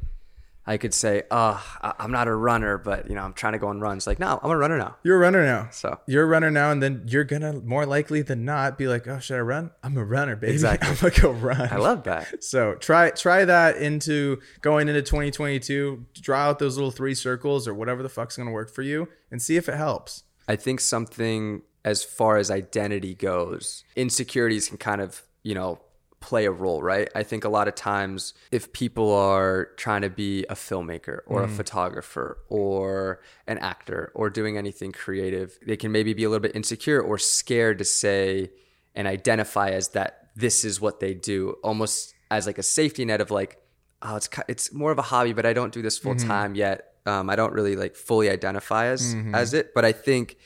[0.69, 3.69] I could say, oh, I'm not a runner, but you know, I'm trying to go
[3.69, 4.05] on runs.
[4.05, 4.97] Like, no, I'm a runner now.
[5.01, 5.69] You're a runner now.
[5.71, 9.07] So you're a runner now, and then you're gonna more likely than not be like,
[9.07, 9.71] oh, should I run?
[9.82, 10.53] I'm a runner, baby.
[10.59, 10.88] Exactly.
[10.88, 11.69] I'm gonna go run.
[11.71, 12.43] I love that.
[12.43, 16.05] So try try that into going into 2022.
[16.21, 19.41] Draw out those little three circles or whatever the fuck's gonna work for you, and
[19.41, 20.23] see if it helps.
[20.50, 25.80] I think something as far as identity goes, insecurities can kind of, you know,
[26.22, 27.08] play a role, right?
[27.16, 31.41] I think a lot of times if people are trying to be a filmmaker or
[31.41, 31.45] mm.
[31.45, 36.41] a photographer or an actor or doing anything creative, they can maybe be a little
[36.41, 38.50] bit insecure or scared to say
[38.95, 43.22] and identify as that this is what they do, almost as like a safety net
[43.22, 43.62] of like,
[44.02, 46.28] oh, it's it's more of a hobby, but I don't do this full mm-hmm.
[46.28, 46.88] time yet.
[47.06, 49.34] Um, I don't really like fully identify as mm-hmm.
[49.34, 50.38] as it, but I think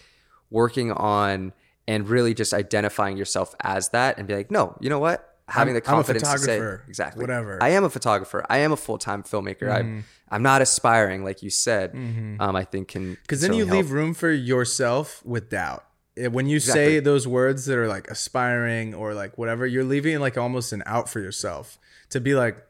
[0.50, 1.54] working on
[1.88, 5.30] and really just identifying yourself as that and be like, no, you know what?
[5.50, 7.62] Having I'm, the confidence to say exactly whatever.
[7.62, 8.46] I am a photographer.
[8.50, 9.64] I am a full time filmmaker.
[9.64, 9.72] Mm-hmm.
[9.72, 11.94] I'm I'm not aspiring like you said.
[11.94, 12.42] Mm-hmm.
[12.42, 13.78] Um, I think can because then you help.
[13.78, 15.86] leave room for yourself with doubt.
[16.16, 16.86] When you exactly.
[16.86, 20.84] say those words that are like aspiring or like whatever, you're leaving like almost an
[20.86, 21.78] out for yourself
[22.10, 22.64] to be like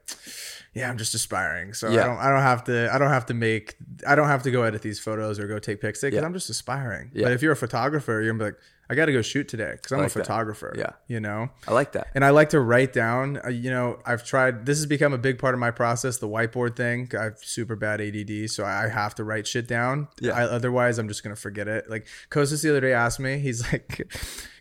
[0.74, 1.74] yeah, I'm just aspiring.
[1.74, 2.02] So yeah.
[2.02, 3.76] I don't I don't have to I don't have to make
[4.08, 6.26] I don't have to go edit these photos or go take pics because yeah.
[6.26, 7.12] I'm just aspiring.
[7.14, 7.24] Yeah.
[7.24, 8.60] But if you're a photographer, you're gonna be like,
[8.90, 10.74] I got to go shoot today because I'm like a photographer.
[10.76, 10.80] That.
[10.80, 13.40] Yeah, you know, I like that, and I like to write down.
[13.44, 14.66] Uh, you know, I've tried.
[14.66, 16.18] This has become a big part of my process.
[16.18, 17.10] The whiteboard thing.
[17.18, 20.10] I have super bad ADD, so I have to write shit down.
[20.20, 20.34] Yeah.
[20.34, 21.90] I, otherwise, I'm just gonna forget it.
[21.90, 24.12] Like Kostas the other day asked me, he's like,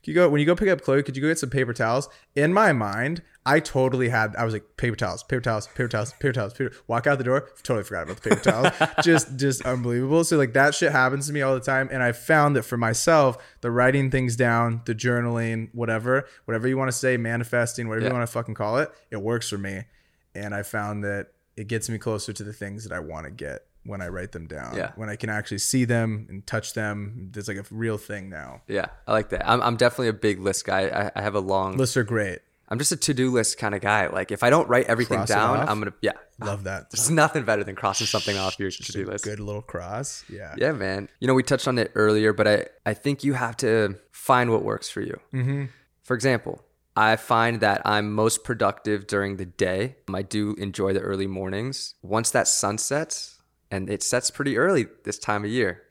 [0.04, 1.02] you go when you go pick up Chloe?
[1.02, 2.08] Could you go get some paper towels?
[2.36, 4.36] In my mind, I totally had.
[4.36, 6.52] I was like paper towels, paper towels, paper towels, paper towels.
[6.54, 8.94] Paper, walk out the door, totally forgot about the paper towels.
[9.02, 10.22] just, just unbelievable.
[10.24, 12.76] So like that shit happens to me all the time, and I found that for
[12.76, 18.06] myself, the writing things down, the journaling, whatever, whatever you want to say, manifesting, whatever
[18.06, 18.10] yeah.
[18.10, 19.84] you want to fucking call it, it works for me.
[20.34, 23.30] And I found that it gets me closer to the things that I want to
[23.30, 24.76] get when I write them down.
[24.76, 24.92] Yeah.
[24.96, 27.30] When I can actually see them and touch them.
[27.32, 28.62] There's like a real thing now.
[28.68, 28.86] Yeah.
[29.06, 29.48] I like that.
[29.48, 30.88] I'm, I'm definitely a big list guy.
[30.88, 32.40] I, I have a long lists are great.
[32.72, 34.06] I'm just a to-do list kind of guy.
[34.06, 36.12] Like if I don't write everything cross down, I'm gonna yeah.
[36.40, 36.90] Love that.
[36.90, 39.24] There's nothing better than crossing something off your to-do list.
[39.24, 40.24] Good little cross.
[40.26, 40.54] Yeah.
[40.56, 41.10] Yeah, man.
[41.20, 44.50] You know, we touched on it earlier, but I I think you have to find
[44.50, 45.20] what works for you.
[45.34, 45.66] Mm-hmm.
[46.02, 46.64] For example,
[46.96, 49.96] I find that I'm most productive during the day.
[50.12, 51.96] I do enjoy the early mornings.
[52.00, 53.38] Once that sun sets,
[53.70, 55.82] and it sets pretty early this time of year.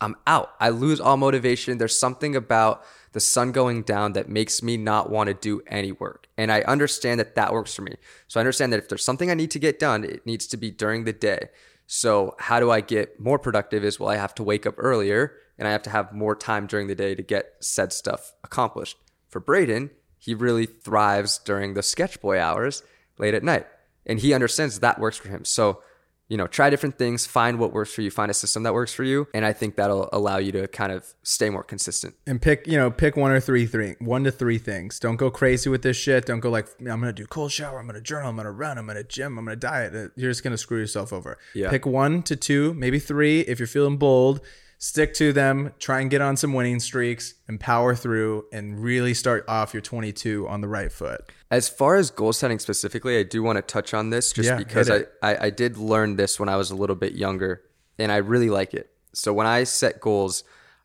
[0.00, 0.52] I'm out.
[0.60, 1.78] I lose all motivation.
[1.78, 2.84] There's something about
[3.18, 6.28] the sun going down that makes me not want to do any work.
[6.36, 7.96] And I understand that that works for me.
[8.28, 10.56] So I understand that if there's something I need to get done, it needs to
[10.56, 11.48] be during the day.
[11.88, 15.32] So how do I get more productive is well, I have to wake up earlier
[15.58, 18.96] and I have to have more time during the day to get said stuff accomplished.
[19.28, 22.84] For Brayden, he really thrives during the sketch boy hours
[23.18, 23.66] late at night.
[24.06, 25.44] And he understands that works for him.
[25.44, 25.82] So
[26.28, 28.92] you know, try different things, find what works for you, find a system that works
[28.92, 32.14] for you, and I think that'll allow you to kind of stay more consistent.
[32.26, 34.98] and pick you know pick one or three three one to three things.
[35.00, 36.26] Don't go crazy with this shit.
[36.26, 37.78] Don't go like i'm gonna do cold shower.
[37.78, 38.28] I'm gonna journal.
[38.28, 38.78] I'm gonna run.
[38.78, 39.38] I'm gonna gym.
[39.38, 39.94] I'm gonna diet.
[39.94, 41.38] Uh, you're just gonna screw yourself over.
[41.54, 41.70] Yeah.
[41.70, 44.40] pick one to two maybe three if you're feeling bold
[44.78, 49.12] stick to them try and get on some winning streaks and power through and really
[49.12, 53.22] start off your 22 on the right foot As far as goal setting specifically, I
[53.22, 55.04] do want to touch on this just Yeah, because I.
[55.22, 57.62] I, I did learn this when I was a little bit younger
[57.98, 58.90] and I really like it.
[59.14, 60.44] So when I set goals,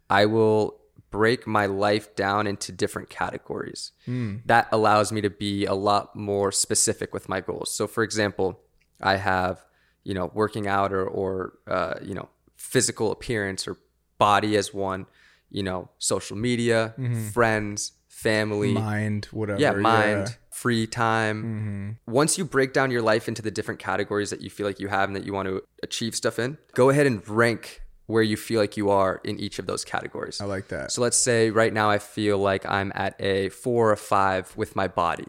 [0.10, 0.80] I will
[1.12, 3.92] break my life down into different categories.
[4.06, 4.38] Hmm.
[4.46, 7.72] That allows me to be a lot more specific with my goals.
[7.72, 8.60] So for example,
[9.02, 9.64] I have,
[10.04, 12.30] you know, working out or, or uh, you know,
[12.64, 13.78] physical appearance or
[14.18, 15.06] body as one,
[15.52, 17.28] you know, social media, mm-hmm.
[17.28, 21.44] friends, family, mind whatever yeah, mind, free time.
[21.44, 22.12] Mm-hmm.
[22.12, 24.88] Once you break down your life into the different categories that you feel like you
[24.88, 28.38] have and that you want to achieve stuff in, go ahead and rank where you
[28.38, 30.40] feel like you are in each of those categories.
[30.42, 33.92] i like that So let's say right now I feel like I'm at a four
[33.92, 35.28] or five with my body,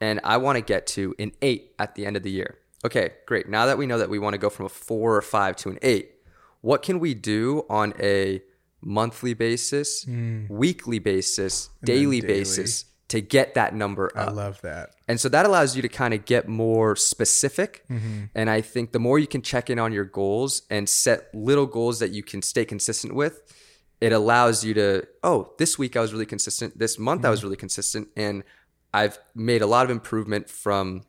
[0.00, 2.58] and I want to get to an eight at the end of the year.
[2.84, 3.48] Okay, great.
[3.48, 5.70] Now that we know that we want to go from a four or five to
[5.70, 6.12] an eight,
[6.60, 8.42] what can we do on a
[8.80, 10.06] monthly basis,
[10.48, 12.34] weekly basis, daily, daily.
[12.40, 14.28] basis to get that number up.
[14.28, 17.84] i love that And so that allows you to kind of get more specific.
[17.90, 18.24] Mm-hmm.
[18.34, 21.64] And I think the more you can check in on your goals and set little
[21.66, 23.42] goals that you can stay consistent with,
[24.00, 26.78] it allows you to, oh, this week I was really consistent.
[26.78, 27.46] This month I was Mm-hmm.
[27.46, 28.08] really consistent.
[28.14, 28.44] And
[28.92, 31.04] I've made a lot of improvement from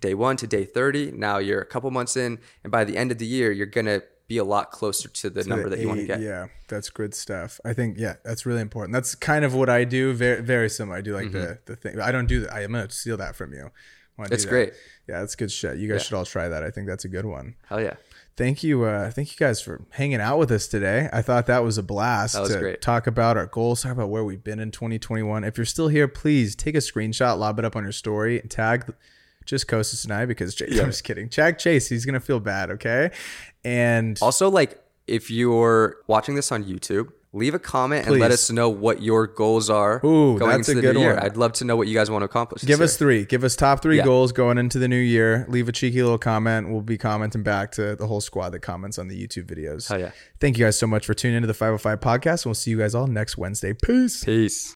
[0.00, 1.12] day one to day 30.
[1.12, 2.38] Now you're a couple months in.
[2.64, 5.30] And by the end of the year, you're going to be a lot closer to
[5.30, 6.20] the number The that you want to get.
[6.20, 7.60] Yeah, that's good stuff.
[7.64, 8.92] I think yeah, that's really important.
[8.92, 10.12] That's kind of what I do.
[10.12, 10.98] Very very similar.
[10.98, 12.00] I do like the the thing.
[12.00, 12.52] I don't do that.
[12.52, 13.70] I am gonna steal that from you.
[14.18, 14.50] It's that.
[14.50, 14.72] great.
[15.06, 15.76] Yeah, that's good shit.
[15.76, 16.62] You guys should all try that.
[16.62, 17.54] I think that's a good one.
[17.68, 17.94] Hell yeah.
[18.36, 18.84] Thank you.
[18.84, 21.08] Uh, thank you guys for hanging out with us today.
[21.12, 22.82] I thought that was a blast That was to great.
[22.82, 25.44] talk about our goals, talk about where we've been in 2021.
[25.44, 28.50] If you're still here, please take a screenshot, lob it up on your story, and
[28.50, 28.92] tag
[29.46, 31.28] just Kostas and I because Chase, I'm just kidding.
[31.28, 31.88] Tag Chase.
[31.88, 32.70] He's gonna feel bad.
[32.72, 33.10] Okay.
[33.64, 38.50] And Also, like if you're watching this on YouTube, leave a comment and let us
[38.50, 41.14] know what your goals are Ooh, going that's into a the good new year.
[41.14, 41.22] one.
[41.22, 42.62] I'd love to know what you guys want to accomplish.
[42.62, 42.98] this Give us year.
[42.98, 43.24] three.
[43.26, 44.04] Give us top three Yeah.
[44.04, 45.44] goals going into the new year.
[45.48, 46.70] Leave a cheeky little comment.
[46.70, 49.88] We'll be commenting back to the whole squad that comments on the YouTube videos.
[49.88, 50.12] Hell yeah.
[50.40, 52.46] Thank you guys so much for tuning into the 505 podcast.
[52.46, 53.74] We'll see you guys all next Wednesday.
[53.74, 54.24] Peace.
[54.24, 54.64] Peace.